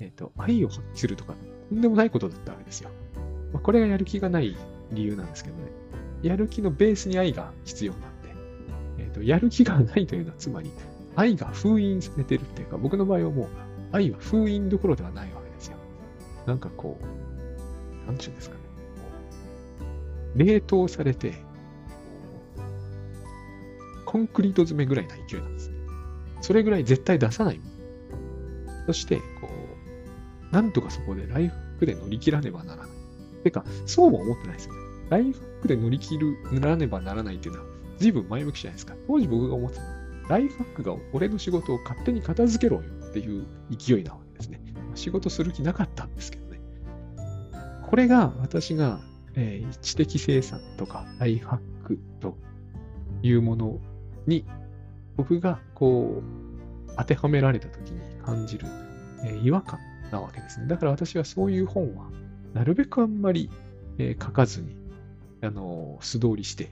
[0.00, 1.34] えっ、ー、と、愛を発揮するとか、
[1.68, 2.90] とんでもないことだったわけですよ。
[3.52, 4.56] まあ、これがやる気がない
[4.92, 5.70] 理由なんですけどね。
[6.22, 8.34] やる気のベースに愛が必要なんで、
[8.98, 10.70] えっ、ー、と、やる気がないというのは、つまり、
[11.16, 13.48] 愛が封印されてるっていうか、僕の場合はもう、
[13.92, 15.76] 愛は封印どころではないわけですよ。
[16.46, 18.62] なんかこう、なんちゅうんですかね。
[20.36, 21.34] 冷凍されて、
[24.04, 25.76] コンクリート詰めぐらいな勢いなんですね。
[26.40, 27.60] それぐらい絶対出さない。
[28.86, 29.48] そして、こ
[30.50, 32.90] う、なんとかそこでライフで乗り切らねばならない。
[33.44, 34.80] てか、そうも思ってないですよね。
[35.10, 37.66] ライフクで乗り切る、ならねばならないっていうのは、
[37.98, 38.94] 随分前向きじゃないですか。
[39.06, 39.94] 当時僕が思ってたのは、
[40.28, 44.60] ライフハックが俺の仕事を勝手に片付けろよっていう勢いなわけですね。
[44.94, 46.60] 仕事する気なかったんですけどね。
[47.88, 49.00] これが私が
[49.40, 52.36] えー、知的生産とかライフハックと
[53.22, 53.78] いうもの
[54.26, 54.44] に
[55.16, 58.66] 僕がこう当てはめられた時に感じる、
[59.24, 59.78] えー、違和感
[60.10, 60.66] なわけですね。
[60.66, 62.10] だから私はそういう本は
[62.52, 63.48] なるべくあんまり、
[63.98, 64.74] えー、書かずに、
[65.42, 66.70] あの素通りして、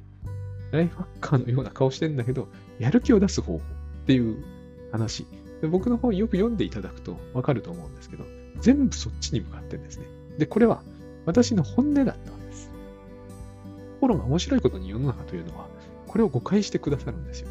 [0.72, 2.48] ライフハッカーのような顔してんだけど、
[2.78, 4.44] やる気を出す方法っていう
[4.92, 5.26] 話。
[5.60, 8.24] で僕の本よく読んでいただくとわかると思うんですけど、
[8.60, 10.06] 全部そっちに向かってんですね。
[10.38, 10.82] で、これは
[11.24, 15.66] 私の本音だったところが面白いことに世の中というのは、
[16.06, 17.48] これを誤解してくださるんですよ。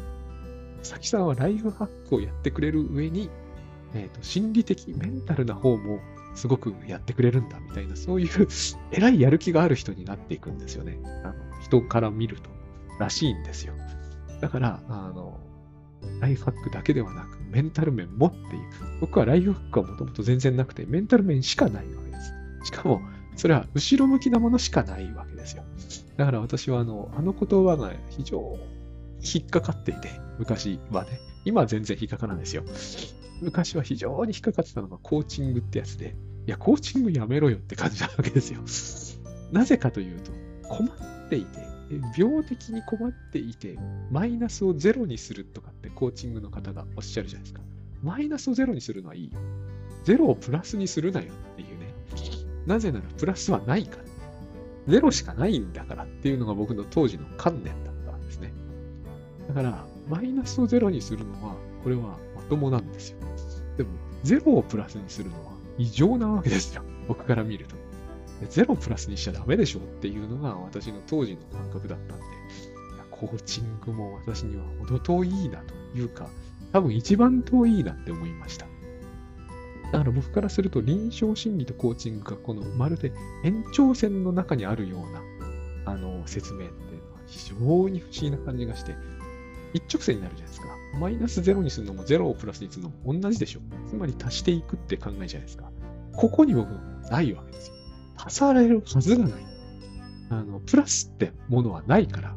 [0.78, 3.28] 佐木さんはライフハックをやってくれる上に、
[3.94, 5.98] えーと、心理的、メンタルな方も
[6.36, 8.28] すごくやってくれるんだみたいな、そういう
[8.92, 10.98] 偉いやる気がある人になっていくんですよね。
[11.24, 12.50] あの人から見ると、
[13.00, 13.74] らしいんですよ。
[14.40, 15.40] だから、あの、
[16.20, 18.62] ライフハックだけではなく、メンタル面もっていう。
[19.00, 22.32] 僕はライフハックはもともと全然なくて、メンタル面しかないわけです。
[22.64, 23.00] しかも、
[23.34, 25.64] それは後ろ向きなものしかないわけですよ。
[26.16, 28.58] だから私はあの、あの言葉が非常に
[29.22, 31.20] 引っかかっていて、昔はね。
[31.44, 32.64] 今は全然引っかからないですよ。
[33.40, 36.14] 昔は非常に引っかかってたのがコーチングってやつで、
[36.46, 38.60] いや、コーチングやめろよって感じなわけですよ。
[39.52, 40.32] なぜかというと、
[40.68, 41.60] 困っていて、
[42.16, 43.78] 病的に困っていて、
[44.10, 47.62] マイナスをゼロにするとかってコーチングの方がおっしゃるじゃないですか。
[48.02, 49.38] マイナスをゼロにするのはいいよ。
[50.04, 51.92] ゼロをプラスにするなよっていうね。
[52.66, 54.04] なぜならプラスはないから。
[54.88, 58.52] ゼロしかないんだからっていうのが僕の当時の観念だったんですね。
[59.48, 62.18] だから、マイナスをゼロにするのは、これは
[62.48, 63.18] ともなんですよ。
[63.76, 63.90] でも、
[64.22, 66.82] ゼロをプラスにするのは異常なわけですよ。
[67.08, 67.76] 僕から見ると。
[68.50, 72.24] ゼロプラスにしちゃダメでしょっていうのが私の当時の感覚だったんで、
[73.10, 76.28] コーチングも私には程遠いなというか、
[76.72, 78.66] 多分一番遠いなって思いました。
[79.92, 83.12] だから僕からすると臨床心理とコーチングがこのまるで
[83.44, 88.94] 延長線の中にあるようなあの説明っていうのは非常に不思議な感じがして、
[89.76, 90.68] 一直線になるじゃないですか。
[90.98, 93.60] マイナスゼロにするのもゼロをプラスにするのも同じでしょ。
[93.88, 95.70] つまり足していくって考えじゃないですか。
[96.14, 96.68] ここに僕
[97.10, 97.74] ないわけですよ。
[98.16, 99.46] 足されるはずがない。
[100.30, 102.36] あの、プラスってものはないから。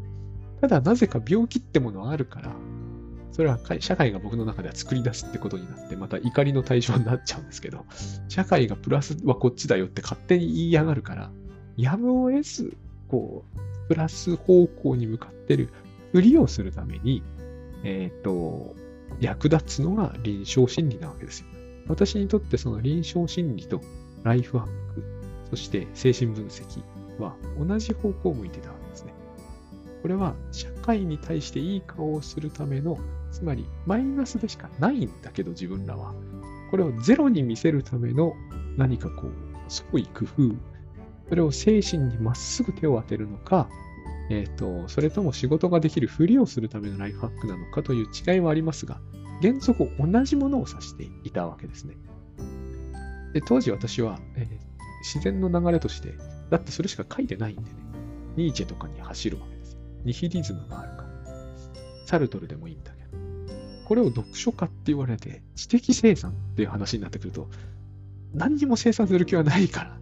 [0.62, 2.54] ただなぜか病気ってものはあるから、
[3.32, 7.86] それは社会が僕の中では作り出すってことになって、また怒りの対象になっちゃうんですけど、
[8.28, 11.32] 社会がプラスはこっちだよって勝手に言いやがるから、
[11.78, 12.76] やむを得ず、
[13.08, 15.70] こう、プラス方向に向かってる
[16.12, 17.24] ふりをするために、
[17.84, 18.76] えっ、ー、と、
[19.20, 21.48] 役立つのが臨床心理なわけですよ。
[21.88, 23.82] 私にとってその臨床心理と
[24.24, 25.04] ライフハック、
[25.50, 26.84] そして精神分析
[27.20, 29.14] は同じ方向を向いてたわけですね。
[30.02, 32.98] これは社会に対していい顔をするための、
[33.32, 36.14] つまりマイナスでしかないんだけど自分らは。
[36.72, 38.34] これをゼロに見せるための
[38.78, 39.32] 何かこう、
[39.68, 40.56] 創意工夫、
[41.30, 43.68] それを精神にまっすぐ手を当てるのか、
[44.30, 49.00] え、ー、と、それとも仕事ができるふりをするためのライフハックなのかという違いはありますが、
[49.42, 51.96] 原則同じものを指していたわけですね。
[53.34, 54.48] で、当時私は、えー、
[55.04, 56.14] 自然の流れとして、
[56.50, 57.68] だってそれしか書いてないんでね、
[58.36, 59.78] ニーチェとかに走るわけです。
[60.04, 61.10] ニヒリズムがあるから。
[62.06, 63.10] サルトルでもいいんだけど。
[63.86, 67.50] これを読書家って言われて、知的生産っていう話になってくると、
[68.34, 70.00] 何にも生産する気はないから、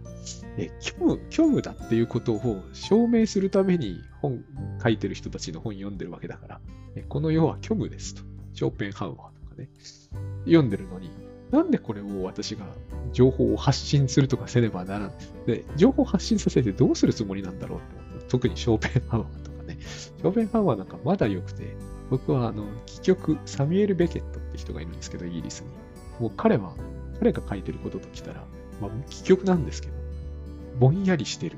[0.80, 4.44] 虚無、虚無だっていうことを証明するために本
[4.82, 6.60] 書いてる人たちの本読んでるわけだから、
[7.08, 8.22] この世は虚無ですと。
[8.54, 9.68] ショーペンハウアーとかね、
[10.44, 11.10] 読んでるのに、
[11.52, 12.66] なんでこれを私が
[13.12, 15.12] 情報を発信するとかせねばならん。
[15.46, 17.78] で、情報発信させてどうするつもりなんだろう
[18.16, 19.78] って特にショーペンハウアーとかね。
[19.80, 21.76] ショーペンハウアーなんかまだ良くて、
[22.10, 25.68] 僕はあの、戯曲、サミュエル・ベケットって人がいるんですけど、イギリスに。
[26.20, 26.74] もう彼は、
[27.18, 28.44] 彼が書いてることときたら、
[28.80, 29.97] まあ、戯曲なんですけど、
[30.78, 31.56] ぼんやりしてる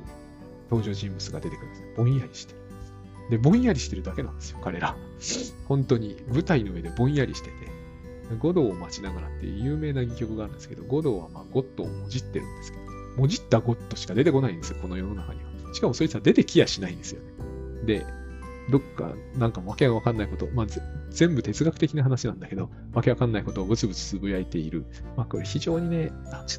[0.71, 1.83] 登場人物が出てくるんです。
[1.97, 2.61] ぼんやりしてる。
[3.31, 4.97] で、ぼんやりしてるだけなんですよ、彼ら。
[5.67, 7.55] 本当に舞台の上でぼんやりしてて、
[8.41, 12.85] 五道を待ちながらっていう有名な戯曲があるんですけど、五道はまあゴッドをもじってるんですけど、
[13.17, 15.75] もじったゴッドしか出てこないんですよ、この世の中には。
[15.75, 17.29] しかもそいつは出てきやしないんですよね。
[17.87, 18.07] で、
[18.71, 20.67] どっか、なんかわけわかんないこと、まあ、
[21.11, 24.87] 全部哲学的な話なんだけど、わけわかんないことをブツブツつぶやいている。
[25.17, 26.13] まあ、これ非常にね、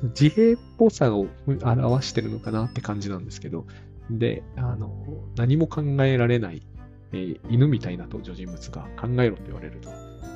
[0.03, 3.65] 自閉っぽさを表してるのかなって感じなんですけど、
[4.09, 4.91] で、あの、
[5.35, 6.61] 何も考えられない、
[7.13, 9.89] えー、犬みたいな登場人物が考えろって言われると、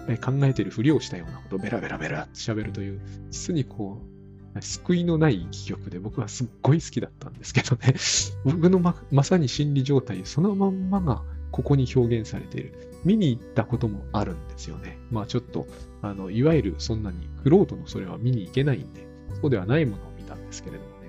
[0.08, 4.16] え、考えてるふりをしたようなことをベラベラベラって喋るという、実にこう、
[4.62, 7.96] 救いのない戯曲で僕はすっごい好きだったんですけどね、
[8.46, 11.24] 僕のままさに心理状態そのまんまが
[11.56, 12.74] ここに表現されている。
[13.06, 14.98] 見に行ったこともあるんですよね。
[15.10, 15.68] まあちょっと、
[16.02, 19.08] あの、いわゆるそんなに、クロートのそれは見に行けないんで、
[19.40, 21.08] そうではないものを見たんですけれどもね。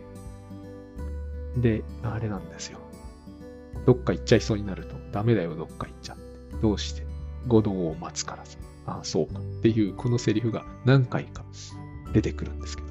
[1.61, 2.79] で、あれなんですよ。
[3.87, 6.23] どっか行っちゃいそうになると、ダメだよ、どっか行っちゃって。
[6.63, 7.05] どうして？
[7.49, 8.57] 五道を待つからさ。
[8.87, 9.41] ああ、そうか。
[9.41, 11.45] っていう、このセリフが何回か
[12.13, 12.89] 出てくるんですけど。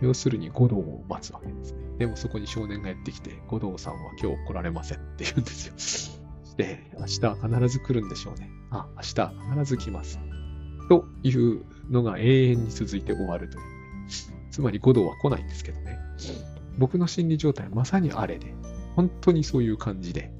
[0.00, 1.78] 要するに五道を待つわけですね。
[1.98, 6.15] でもそこに少年がやってきて、五道さんは今日来られませんって言うんですよ。
[6.56, 8.50] で、明日は必ず来るんでしょうね。
[8.70, 10.18] あ、明日は必ず来ます。
[10.88, 13.66] というのが永遠に続いて終わるという、ね。
[14.50, 15.98] つまり五道は来ないんですけどね。
[16.78, 18.54] 僕の心理状態はまさにあれで、
[18.94, 20.30] 本当にそういう感じで、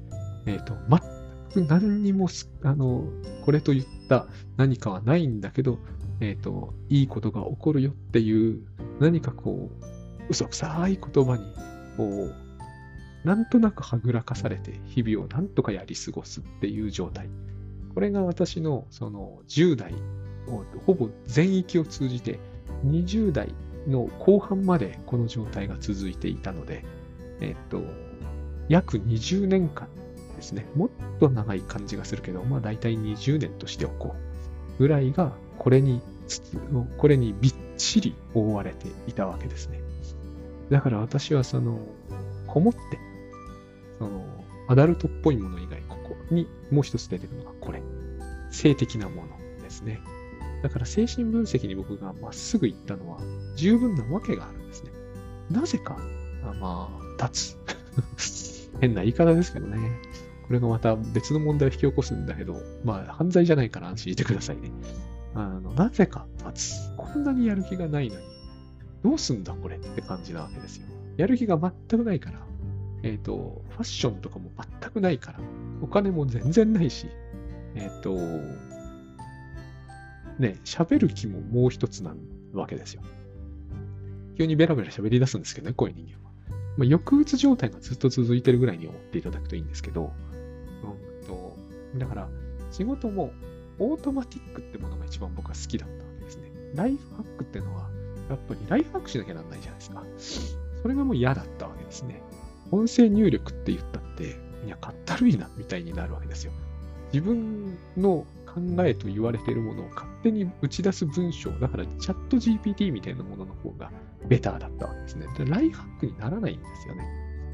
[0.45, 2.27] えっ、ー、と、全く何にも、
[2.63, 3.03] あの、
[3.43, 5.79] これといった何かはないんだけど、
[6.19, 8.61] えっ、ー、と、いいことが起こるよっていう、
[8.99, 9.85] 何かこう、
[10.29, 11.43] 嘘くさい言葉に、
[11.95, 12.46] こう、
[13.27, 17.29] なんとなくはぐらかされて日々をなんとかやり過ごすっていう状態。
[17.93, 19.93] これが私のその10代
[20.47, 22.39] をほぼ全域を通じて
[22.85, 23.53] 20代
[23.85, 26.85] の後半までこの状態が続いていたので、
[27.41, 27.81] えっと、
[28.69, 29.89] 約20年間
[30.37, 30.65] ですね。
[30.73, 34.79] もっと長い感じがするけど、まあ大体20年としておこう。
[34.79, 36.01] ぐらいが、これに、
[36.97, 39.81] これにびっちり覆われていたわけですね。
[40.69, 41.79] だから私はその、
[42.45, 42.79] こもって、
[43.99, 44.25] その、
[44.67, 47.81] アダルトっぽいもの以外、ここにもう一つ出てくるのがこれ。
[48.49, 49.99] 性的なものですね。
[50.63, 53.19] だから精神分析に僕がまっすぐ行ったのは
[53.55, 54.91] 十分なわけがあるんですね。
[55.51, 55.97] なぜか、
[56.43, 58.71] あまあ、立つ。
[58.81, 59.77] 変な言い方ですけどね。
[60.47, 64.71] これがまた別の問題を引き起こすんだけど、まあ、犯罪じゃないから安心してくださいね。
[65.33, 66.95] あの、なぜか立つ。
[66.95, 68.25] こんなにやる気がないのに、
[69.03, 70.87] どうすんだこれって感じなわけですよ。
[71.17, 72.39] やる気が全くないから、
[73.03, 75.39] えっ、ー、と、ファッションとかも全くないから、
[75.81, 77.07] お金も全然ないし、
[77.75, 78.15] えっ、ー、と、
[80.39, 82.15] ね、喋る気ももう一つな
[82.53, 83.01] わけですよ。
[84.37, 86.31] 急にベラベラ喋り出すんですけどね、こういう人間は。
[86.77, 90.11] まあ、抑うつ状態がずっと続いてるぐらいに思っていただくといいんですけど、
[90.83, 91.57] うんと、
[91.97, 92.29] だから、
[92.71, 93.31] 仕事も
[93.79, 96.51] オートマティックってものが一番僕は好きだったわけですね。
[96.75, 97.89] ライフハックってのは、
[98.29, 100.03] やっぱりライフハックしなきゃなんないじゃないですか。
[100.81, 102.21] それがもう嫌だったわけですね。
[102.71, 106.51] 音声入力って言ったって、いや、かったるいな、みたいになるわけですよ。
[107.13, 113.91] 自分の考えと言われているものを勝手に打ち出す文章、だからチャット GPT みたいなものの方が
[114.27, 115.27] ベターだったわけですね。
[115.45, 117.05] ライフハックにならないんですよね。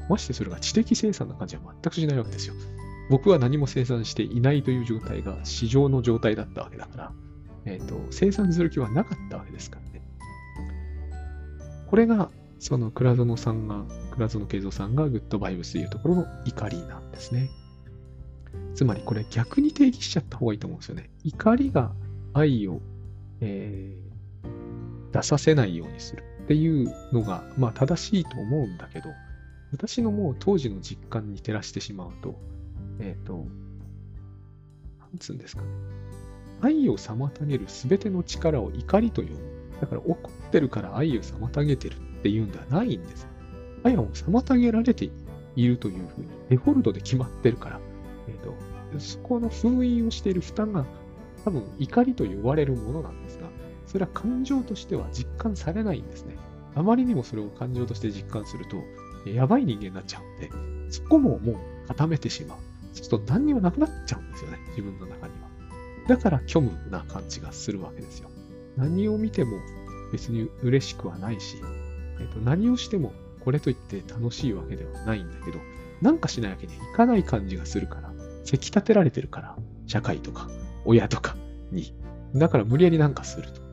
[0.08, 2.54] ましてそれが知的生産な感じは全くしないわけですよ。
[3.10, 7.12] 僕は何も生産していないという状態が市場の状態だったわけだから、
[7.66, 10.02] えっ、ー、と、生産する気はなかったわけですからね。
[11.88, 12.30] これが、
[12.64, 17.50] その倉園さんが、倉園慶三さんがグッドバイブスというところの怒りなんですね。
[18.72, 21.10] つまりこれ逆に定義しちゃった方がいいと思うんですよね。
[21.24, 21.92] 怒りが
[22.32, 22.80] 愛を、
[23.42, 29.10] えー、出させないようにするっていうのが、まあ正しいと思うんだけど、
[29.70, 32.34] 私のもう当時の実感に照らしてしまうと、
[32.98, 33.44] えっ、ー、と、
[35.00, 35.68] なんつうんですかね。
[36.62, 39.34] 愛を妨げるすべての力を怒りと呼ぶ。
[39.82, 43.28] だから怒ってるから愛を妨げてるっていうんではないんです。
[43.82, 45.10] 愛は妨げられて
[45.56, 47.80] いるというふうにデフォルトで決まってるから、
[48.28, 50.86] えっ、ー、と、そこの封印をしている負担が
[51.44, 53.44] 多分怒りと言われるものなんですが、
[53.86, 56.38] それは感情としては実感されないんですね。
[56.74, 58.78] あまりにもそれを感情として実感すると、
[59.30, 62.58] やばい人間になっちゃうんで、そこももう固めてしまう。
[62.94, 65.50] そうすると何にもなくなっちゃうんですよね、自分の中には。
[66.08, 68.30] だから虚無な感じがするわけですよ。
[68.78, 69.58] 何を見ても
[70.14, 71.56] 別に嬉しくはないし、
[72.20, 73.12] えっと、何をしても
[73.44, 75.58] これといって楽しいわけではないんだけど、
[76.00, 78.12] なんかしないわけにはいかない感じがするから、
[78.44, 80.48] せき立てられてるから、社会とか
[80.84, 81.36] 親とか
[81.70, 81.94] に。
[82.34, 83.64] だから無理やりなんかすると。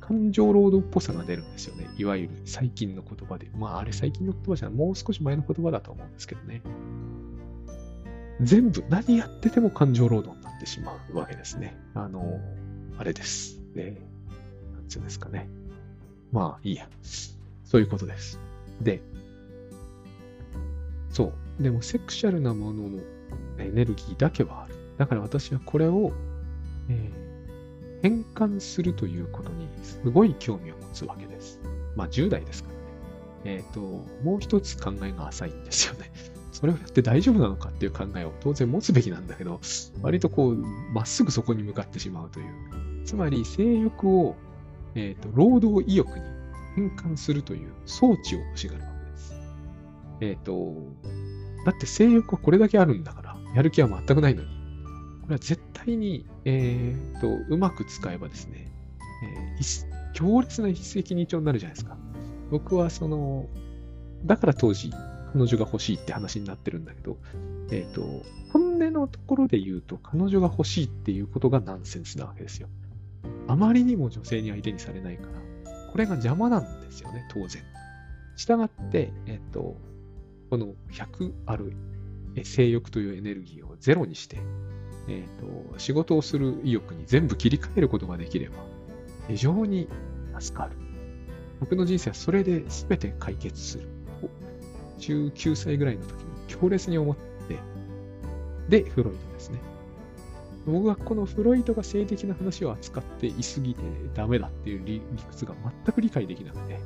[0.00, 1.88] 感情労働っぽさが出るんですよね。
[1.96, 3.50] いわゆる最近の言葉で。
[3.56, 6.62] まああれ最近の言葉じゃもう少し前の言葉だと思うんですけどね。
[8.40, 11.76] 全部、何やってても感情労働になってしまうわけですね。
[11.94, 12.40] あの、
[12.98, 13.58] あれです。
[13.74, 13.96] ね。
[14.74, 15.48] なんつうんですかね。
[16.32, 16.88] まあいいや。
[17.66, 18.40] そういうことです。
[18.80, 19.02] で、
[21.10, 21.62] そう。
[21.62, 22.98] でもセクシャルなものの
[23.58, 24.74] エネルギーだけはある。
[24.96, 26.12] だから私はこれを、
[26.88, 31.60] えー、変換するということにすごい興味を持つわけです。
[31.96, 33.56] まあ10代ですからね。
[33.58, 33.80] えっ、ー、と、
[34.22, 36.10] もう一つ考えが浅いんですよね。
[36.52, 39.60] それをやって大丈夫なのかっていう考えを当然持つべきなんだけど、
[40.02, 40.56] 割とこう、
[40.94, 42.46] まっすぐそこに向かってしまうという。
[43.04, 44.36] つまり、性欲を、
[44.94, 46.35] えっ、ー、と、労働意欲に
[46.76, 49.34] 変換するという装置を欲しがるわけです。
[50.20, 50.74] えっ、ー、と、
[51.64, 54.48] だって性欲はこれだけあるんだから、やる気は全くないのに。
[55.22, 58.70] これは絶対に、えー、と、うまく使えばですね、
[59.24, 61.96] えー、強烈な一石二鳥になるじゃないですか。
[62.50, 63.48] 僕はその、
[64.24, 64.92] だから当時、
[65.32, 67.16] 彼女が欲しいって話になってるんだけど、
[67.70, 68.22] えっ、ー、と、
[68.52, 72.68] 本音のところで言うと、彼女が欲しいっていうことがナンセンスなわけですよ。
[73.48, 75.45] あまりにも女性に相手にされないから、
[75.96, 77.62] これが邪魔なんですよね、当然。
[78.36, 79.78] したがって、えっ、と、
[80.50, 81.72] この100ある
[82.44, 84.36] 性欲というエネルギーをゼロにして、
[85.08, 88.56] えーと、仕事をする意欲に全部切り替えることができれば、
[89.26, 89.88] 非常に
[90.38, 90.72] 助かる。
[91.60, 93.88] 僕の人生はそれで全て解決する。
[94.98, 97.16] 19歳ぐらいの時に強烈に思っ
[97.48, 97.58] て、
[98.68, 99.60] で、フロイトですね。
[100.66, 103.82] 僕はこのフロイトが性的な話を扱っていすぎて
[104.14, 105.00] ダメだっていう理
[105.30, 105.54] 屈が
[105.84, 106.78] 全く理解できなくて、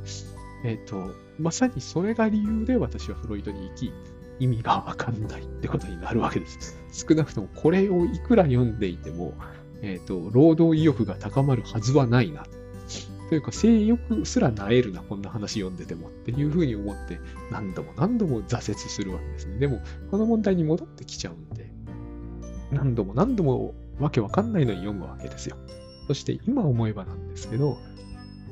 [0.64, 3.92] えっ、ー、と、まさにそれが理由で私はフロイトに行き、
[4.38, 6.76] 意味がわかんないってことになるわけです。
[6.92, 9.34] 少なくともこれをいくら読んでいても、
[9.82, 12.44] えっ、ー、と、労働意欲が高まるはずはないな。
[13.30, 17.20] というか性欲すらなえるな、こんな話読んでてもっていうふうに思って、
[17.50, 19.58] 何度も何度も挫折するわけですね。
[19.58, 21.69] でも、この問題に戻ってきちゃうんで、
[22.72, 25.56] 何度も何度もわけわかんないのに読むわけですよ。
[26.06, 27.78] そして今思えばなんですけど、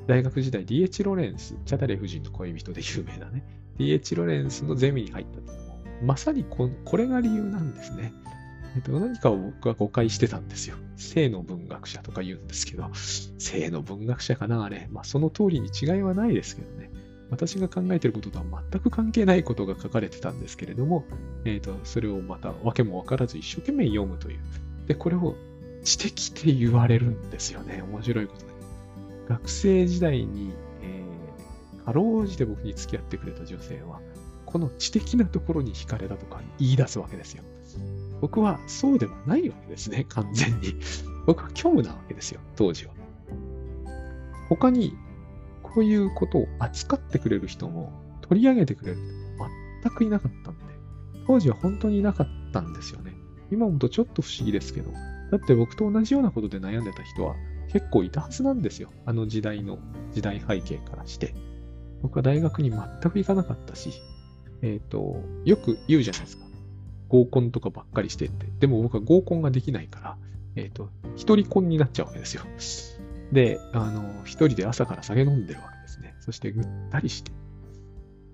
[0.07, 3.45] 大学時代 DH ロレンス、チャタレ夫人の恋人で有名なね、
[3.79, 8.13] DH ロレンスのゼミに入った時も、まさにここれが理由なんですね。
[8.77, 10.77] えっと、何かを僕は誤解してたんですよ。
[10.97, 12.89] 性の文学者とか言うんですけど、
[13.39, 14.89] 性の文学者かな、あれ。
[14.91, 16.91] まあ、その通りに違いはないですけどね。
[17.31, 21.05] 私が考えていることとは全く関係ないことが書かれてたんですけれども、
[21.45, 24.39] え、ー、と、それをまた訳もわからず一生懸命読むという。
[24.87, 25.37] で、これを
[25.85, 27.83] 知的って言われるんですよね。
[27.83, 28.53] 面白いことで。
[29.29, 30.53] 学生時代に、
[30.83, 34.01] えー、かろうじて僕に付き合ってくれた女性は、
[34.47, 37.43] この知的なところに惹かれたとか言い出すわけですよ。
[38.21, 40.75] 僕はそうではないわけですね、完全に。
[41.27, 42.95] 僕は虚無なわけですよ、当時は。
[44.49, 44.95] 他に、
[45.79, 49.49] こういうことを扱ってくれる人も、取り上げてくれる人も
[49.85, 50.65] 全くいなかったんで、
[51.25, 53.15] 当時は本当にいなかったんですよね。
[53.53, 54.91] 今思うとちょっと不思議ですけど、
[55.31, 57.37] だって僕と同じようなことで悩んでた人は
[57.69, 58.91] 結構いたはずなんですよ。
[59.07, 59.79] あの時代の
[60.11, 61.33] 時代背景からして。
[62.03, 62.81] 僕は大学に全
[63.13, 63.93] く行かなかったし、
[64.63, 66.45] えっ、ー、と、よく言うじゃないですか。
[67.09, 68.47] 合コンとかばっかりしてって。
[68.59, 70.17] でも僕は合コンができないから、
[70.57, 72.43] えっ、ー、と、一人婚になっちゃうわけですよ。
[73.33, 76.15] で、あの、一人で朝から酒飲んでるわけですね。
[76.21, 77.33] そしてぐったりして。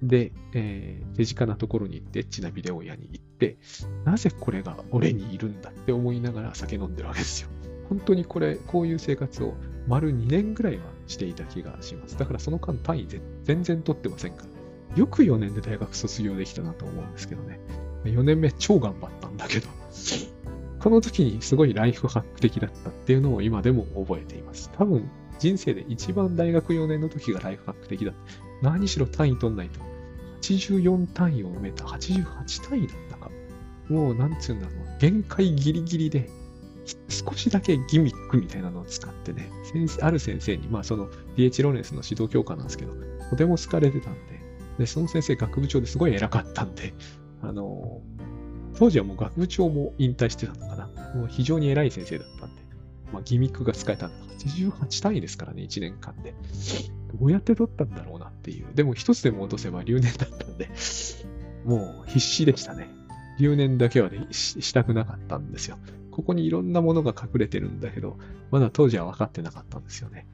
[0.03, 3.57] で、えー、手近なところに行って、エッチなビデオ屋に行って、
[4.05, 7.49] なぜこれが俺にいるんだって思いながら酒飲んでるわけですよ。
[7.88, 9.55] 本当にこれ、こういう生活を
[9.88, 12.18] 丸2年ぐらいはしていた気がします。
[12.18, 13.09] だからその間単位
[13.42, 14.97] 全然取ってませんから。
[14.97, 17.59] よく4年で大学卒業できたなと思うんですけどね。
[18.05, 19.68] 4年目超頑張ったんだけど、
[20.85, 24.70] この時にすごいライフハック的だったっていうのを今でも覚えています。
[24.76, 28.12] 多分人生で一番大学4年の時がライフハック的だ。
[28.61, 29.80] 何しろ単位取んないと。
[30.43, 33.30] 84単位を埋めた88単位だったか。
[33.89, 35.01] もうなんつうんだろう。
[35.01, 36.28] 限界ギリギリで
[37.09, 41.09] 少しだけギミックみたいなのを使ってね、先生ある先生に、まあその
[41.39, 42.93] DH ロネスの指導教科なんですけど、
[43.30, 44.39] とても好かれてたんで、
[44.80, 46.93] で、その先生学部長ですごい偉かったんで、
[47.41, 48.03] あの、
[48.77, 50.89] 当時はもう学部長も引退してたのかな。
[51.14, 52.62] もう非常に偉い先生だったんで、
[53.12, 54.16] まあ、ギミックが使えたんだ。
[54.45, 56.35] 88単位ですからね、1年間で。
[57.18, 58.66] どうやって取ったんだろうなっていう。
[58.75, 60.68] でも一つでも落とせば留年だったんで、
[61.64, 62.89] もう必死でしたね。
[63.39, 65.79] 留年だけはね、したくなかったんですよ。
[66.11, 68.18] ここにいろんなものが隠れてるんだけど、
[68.51, 70.27] まだ当時は分かってなかったんですよね。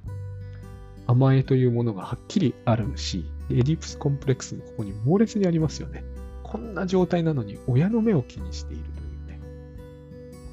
[1.06, 6.04] 甘えというものがはっきりあるし、エディプスコンプレックスもここに猛烈にありますよね。
[6.50, 9.40] こんな状態なのに親の目を気にしているというね。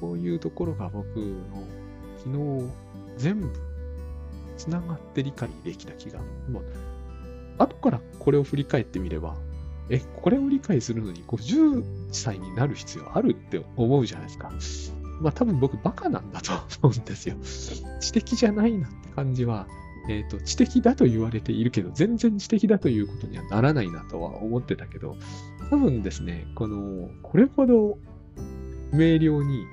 [0.00, 1.34] こういうところが僕の
[2.18, 2.72] 昨日
[3.16, 3.50] 全部
[4.56, 6.20] 繋がって理解できた気が。
[6.48, 6.64] もう
[7.58, 9.36] 後からこれを振り返ってみれば、
[9.90, 11.82] え、これを理解するのに50
[12.12, 14.52] 歳になる必要あるって思うじゃないですか。
[15.20, 17.36] まあ多分僕バカなんだと思うんですよ。
[18.00, 19.66] 知的じゃないなって感じは、
[20.08, 25.16] えっ、ー、と、知的だと言われているけど、全然知的だということにはならないなとは思ってたけど、
[25.70, 27.98] 多分ですね、この、これほど
[28.92, 29.66] 明瞭に、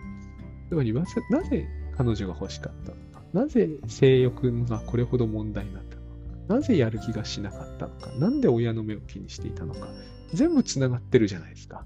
[0.70, 1.04] つまりな
[1.44, 1.68] ぜ
[1.98, 9.88] 彼女が欲しかったのか、なぜ性欲がこれほど問題になったのか、なぜやる気がしなかったのか、なんで親の目を気にしていたのか、
[10.34, 11.86] 全部つながってるじゃないですか。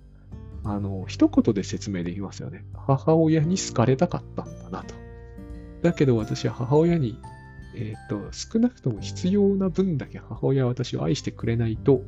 [0.64, 2.66] あの、一言で説明できますよね。
[2.74, 4.96] 母親に好かれたかったんだなと。
[5.82, 7.18] だけど私は母親に、
[7.80, 12.02] えっ、ー、と、少なくとも必要な分だけ母親は私を愛してくれないと、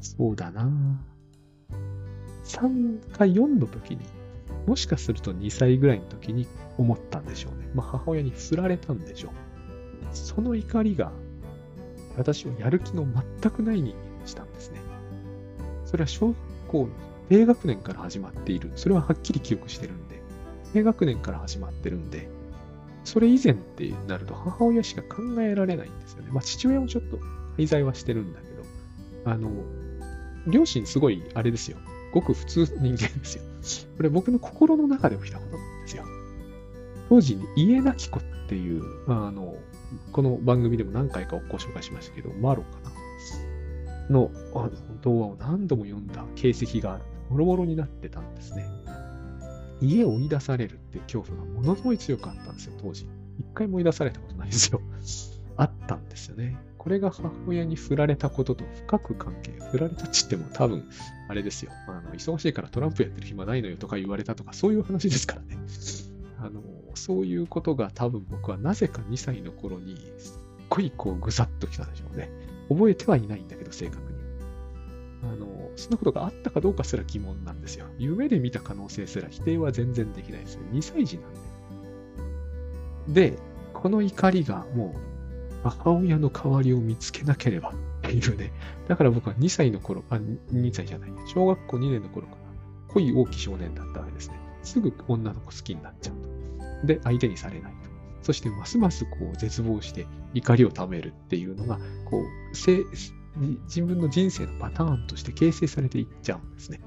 [0.00, 0.70] そうだな
[2.44, 4.00] 3か4の時に、
[4.66, 6.46] もしかすると2歳ぐらいの時に
[6.78, 7.68] 思ったんでしょうね。
[7.74, 9.32] まあ、母親に振られたんでしょう。
[10.12, 11.12] その怒りが、
[12.16, 13.06] 私をやる気の
[13.40, 14.80] 全くない人間にしたんですね。
[15.84, 16.36] それは小学
[16.68, 16.88] 校の
[17.28, 18.72] 低学年から始まっている。
[18.76, 20.22] それははっきり記憶してるんで、
[20.72, 22.28] 低学年から始まってるんで、
[23.06, 26.30] それ以前ってなると母親しか考えられないんですよね。
[26.32, 27.18] まあ父親もちょっと
[27.56, 28.46] 滞在はしてるんだけ
[29.24, 29.50] ど、あの、
[30.46, 31.78] 両親すごいあれですよ。
[32.12, 33.42] ごく普通の人間ですよ。
[33.96, 36.04] これ僕の心の中で起きたことなんですよ。
[37.08, 39.56] 当時に家なき子っていう、まあ、あの、
[40.12, 42.90] この番組でも何回かご紹介しましたけど、マロかな
[44.10, 44.30] の
[45.02, 47.00] 動画を何度も読んだ形跡が
[47.30, 48.66] ボロボロになってたんですね。
[49.80, 53.08] 家を追い出されるって恐怖がものすごい強かったんですよ、当時。
[53.38, 54.80] 一回も追い出されたことないですよ。
[55.56, 56.56] あったんですよね。
[56.78, 59.52] これが母親に振られたことと深く関係。
[59.72, 60.84] 振られたって言っても多分、
[61.28, 61.72] あれですよ。
[61.88, 65.58] あの忙しいからトランプやってる暇ないのよとか言われたとか、そういう話ですからね。
[66.38, 66.62] あの、
[66.94, 72.30] そういうことが多分僕はなぜか2歳の頃にすっごいこうぐさっときたでしょうね。
[72.68, 74.05] 覚えてはいないんだけど、正確。
[75.32, 77.86] あの、そんなことがあったかどうかすら疑問なんですよ。
[77.98, 80.60] 夢で見た可能性すら否定は全然できないですよ。
[80.72, 83.30] 2歳児なんで。
[83.30, 83.38] で、
[83.74, 87.72] この怒りがもう母親の代わりを見つけなければっ
[88.02, 88.52] ていうね。
[88.88, 92.38] だから僕は2歳の頃、あ、2歳じゃない、小学校2年の頃から
[92.88, 94.38] 恋大き少年だったわけですね。
[94.62, 96.86] すぐ女の子好きになっちゃうと。
[96.86, 97.86] で、相手にされないと。
[98.22, 102.22] そしてますますこう絶望して怒りをためるっていうのが、こ
[102.52, 102.56] う、
[103.64, 106.80] 自分の人生のパターンとして形成されていっちゃうんですね。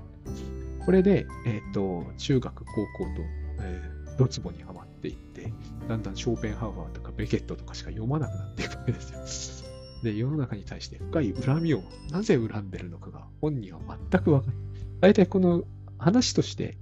[0.86, 2.82] これで、え、ー、と、中学、高校
[3.16, 3.22] と、
[3.62, 5.54] えー、ドツボにはまっていって、
[5.88, 9.70] だんだんショーペンハーバーとかベケットとかしか読まなくなっていくわけですよ。
[10.04, 13.80] で、世の中に対して深い恨みをなぜ恨んでるのかが本人は
[14.12, 14.56] 全くわかんない。
[15.02, 15.64] 大体この
[15.98, 16.78] 話として、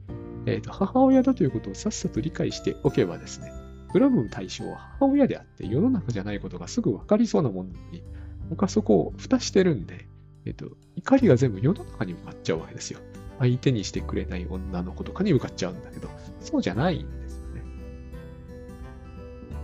[0.45, 3.51] えーと、母親だということをさっさと理解しておけばですね、
[3.91, 8.03] 恨む対象は母親であって世の中じゃないことがすぐ分かりそうなもんに、
[8.49, 10.07] 僕はそこを蓋してるんで、
[10.45, 12.99] えっ、と、怒りが全部世の中に向かっちゃうわけですよ。
[13.39, 17.63] 相手にしてくれない女の子とかに向かっちゃうんだけど、そうじゃないんですよね。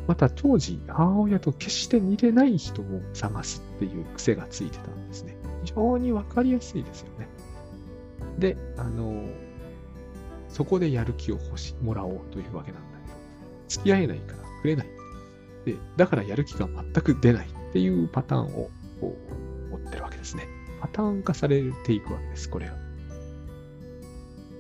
[0.08, 5.38] また当時、母親と決して似てない人を探すっていう癖がついてたんですね。
[5.64, 7.28] 非常にわかりやすいですよね。
[8.38, 9.26] で、あの、
[10.50, 13.18] そこでやる気を欲し、もらおうというわけなんだけど、
[13.70, 14.88] 付き合えないからくれない。
[15.66, 18.70] で、だからやる気が全く出ないっていうパターンを
[19.02, 19.18] こ
[19.68, 20.48] う持ってるわけですね。
[20.80, 22.76] パターン化されていくわけです、これは。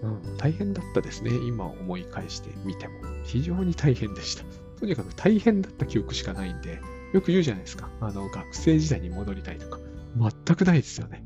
[0.01, 1.30] うん、大変だったですね。
[1.47, 2.93] 今思い返してみても。
[3.24, 4.43] 非常に大変でした。
[4.80, 6.82] とにかく大変だった記憶しかないんで、
[7.14, 7.88] よく言うじゃないですか。
[8.01, 9.78] あの、学生時代に戻りたいとか。
[10.18, 11.24] 全くないですよね。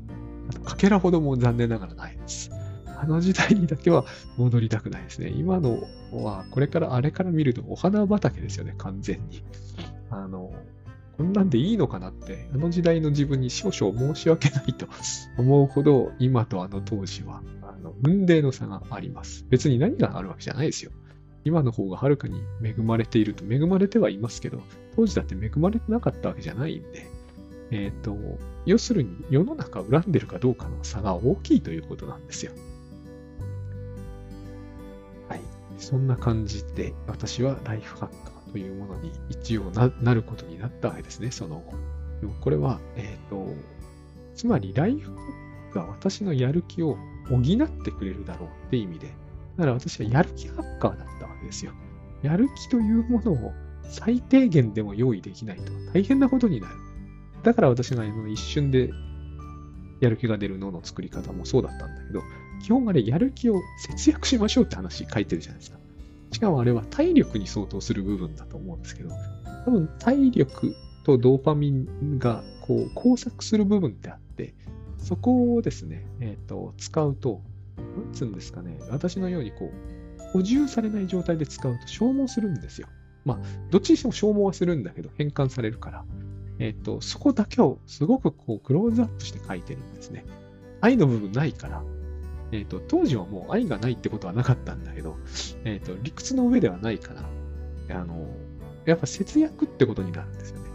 [0.50, 2.50] あと、かけらほども残念ながらないです。
[2.98, 4.04] あの時代にだけは
[4.36, 5.30] 戻りたくないですね。
[5.30, 5.80] 今の
[6.12, 9.42] は、これからあれから見るとお花畑ですよね、完全に。
[10.10, 10.52] あの、
[11.18, 14.86] こんなんでいいのかなって、あの時代の自分に少々申し訳ないと
[15.36, 19.44] 思うほど、今とあの当時は、あの、運命の差があります。
[19.50, 20.92] 別に何があるわけじゃないですよ。
[21.44, 24.62] 今の方がはるかに恵まれていると、恵まれてはいますけど、
[24.94, 27.10] 当時だって恵まれてなかったわけじゃないんで、
[27.72, 28.16] えっ、ー、と、
[28.64, 32.52] 要するに世の中を恨んでるかどうかの差が大きいということなんですよ。
[35.28, 35.40] はい。
[35.78, 41.74] そんな感じで、私はライフハッカーというものに一応なることになったわけですね、その後。
[42.40, 43.54] これは、えっ、ー、と、
[44.34, 45.12] つまりライフ
[45.74, 46.96] が私のやる気を
[47.28, 49.08] 補ってくれるだろうって意味で、
[49.56, 51.72] だから私はやる気ハッカーだったわけですよ。
[52.22, 53.52] やる気というものを
[53.84, 56.74] 最低限でも用意できないと大変なことになる。
[57.42, 58.90] だから私が一瞬で
[60.00, 62.22] やる気が出る脳の作り方もそうだったんだけど、
[62.62, 65.77] 基本あれやる気を節約しましょうって話書いてるじゃないですか。
[66.32, 69.10] しかもあれは体力に相当する部分だと思うんですけど、
[69.64, 70.74] 多分体力
[71.04, 74.54] とドーパミンがこう交錯する部分ってあって、
[74.98, 77.40] そこをですね、えっ、ー、と、使うと、
[77.76, 82.88] なんつうんですかね、私のようにこう、補充されない状態で使うと消耗するんですよ。
[83.24, 83.38] まあ、
[83.70, 86.04] どっちにしても消耗はするんだけど、変換されるから。
[86.58, 90.24] えっ、ー、と、そこだけをすごくこう、クローズアップして書いてるんですね。
[90.80, 91.84] 愛の部分ないから、
[92.52, 95.16] え、ー、と、当時はもう愛がないってことはなかったんだけど、
[95.64, 98.28] え、ー、と、理屈の上ではないから、あの、
[98.86, 100.68] やっぱ節約ってことになるんですよね。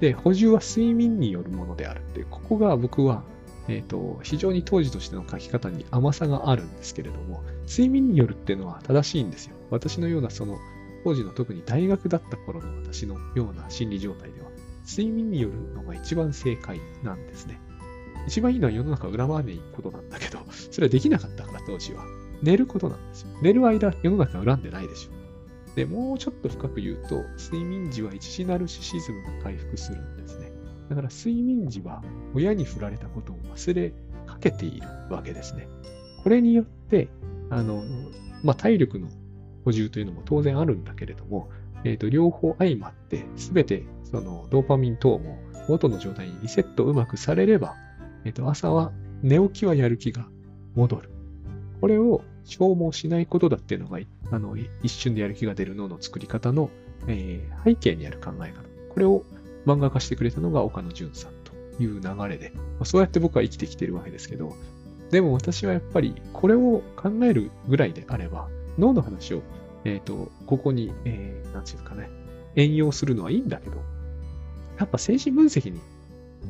[0.00, 3.22] で、補充は睡眠によるものであるっていう、ここが僕は、
[3.68, 9.56] えっ、と、非常に当時としての書き方に甘さがあるんですけれども、睡眠によるっていうのは正しいんですよ。
[9.70, 10.58] 私のようなその、
[11.04, 14.48] 当時の特に大学だった頃の私のような心理状態では、
[14.86, 17.58] 睡眠によるのが一番正解なんですね。
[18.26, 20.38] 一番いいのは世の中を恨まないことなんだけど、
[20.70, 22.04] それはできなかったから当時は。
[22.42, 23.28] 寝ることなんですよ。
[23.42, 25.74] 寝る間、世の中を恨んでないでしょ。
[25.76, 30.52] で、もうちょっと深く言うと、睡眠時は一時ナルシシズムが回復するんですね。
[30.88, 32.02] だから睡眠時は
[32.34, 33.92] 親に振られたことを忘れ
[34.26, 35.68] かけているわけですね。
[36.22, 37.08] これによって、
[37.50, 37.82] あの、
[38.42, 39.08] まあ、体力の
[39.64, 41.48] 補充というのも当然あるんだけれども、
[41.84, 47.74] えっ、ー、と、両方相まって、すべてそのドーパミン等も元の状態にリセットうまくされれば、
[48.24, 50.26] えっ、と、朝は寝起きはやる気が
[50.74, 51.10] 戻る。
[51.80, 53.98] これを消耗しないことだっていうのが、
[54.30, 56.70] あの、一瞬でやる気が出る脳の作り方の、
[57.06, 58.62] えー、背景にある考え方。
[58.92, 59.24] これを
[59.66, 64.54] 漫画化してくれたのが岡野淳さんという流れで、まあ、そうやって僕は生きてきてるわけですけど、
[65.10, 68.48] でも私はやっぱりこれを考えるぐらいであれば、
[68.78, 69.42] 脳の話を、
[69.84, 72.10] えっ、ー、と、ここに、えー、なんていうかね、
[72.56, 73.76] 援用するのはいいんだけど、
[74.78, 75.80] やっぱ精神分析に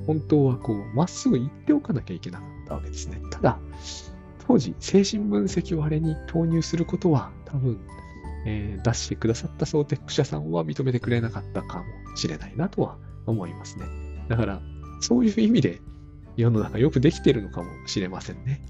[0.07, 3.21] 本当はこう、まっすぐ行っておかなきゃいけなかったわけですね。
[3.31, 3.59] ただ、
[4.47, 7.79] 当時、精神分析をあれに投入することは、多分、
[8.47, 13.87] えー、出してくださったソーテック社さんは認めてくれなかったかもしれないなとは、思いますね。
[14.29, 14.61] だから、
[15.01, 15.81] そういう意味で
[16.37, 18.65] 世の中よくできてるのかもしれませんね。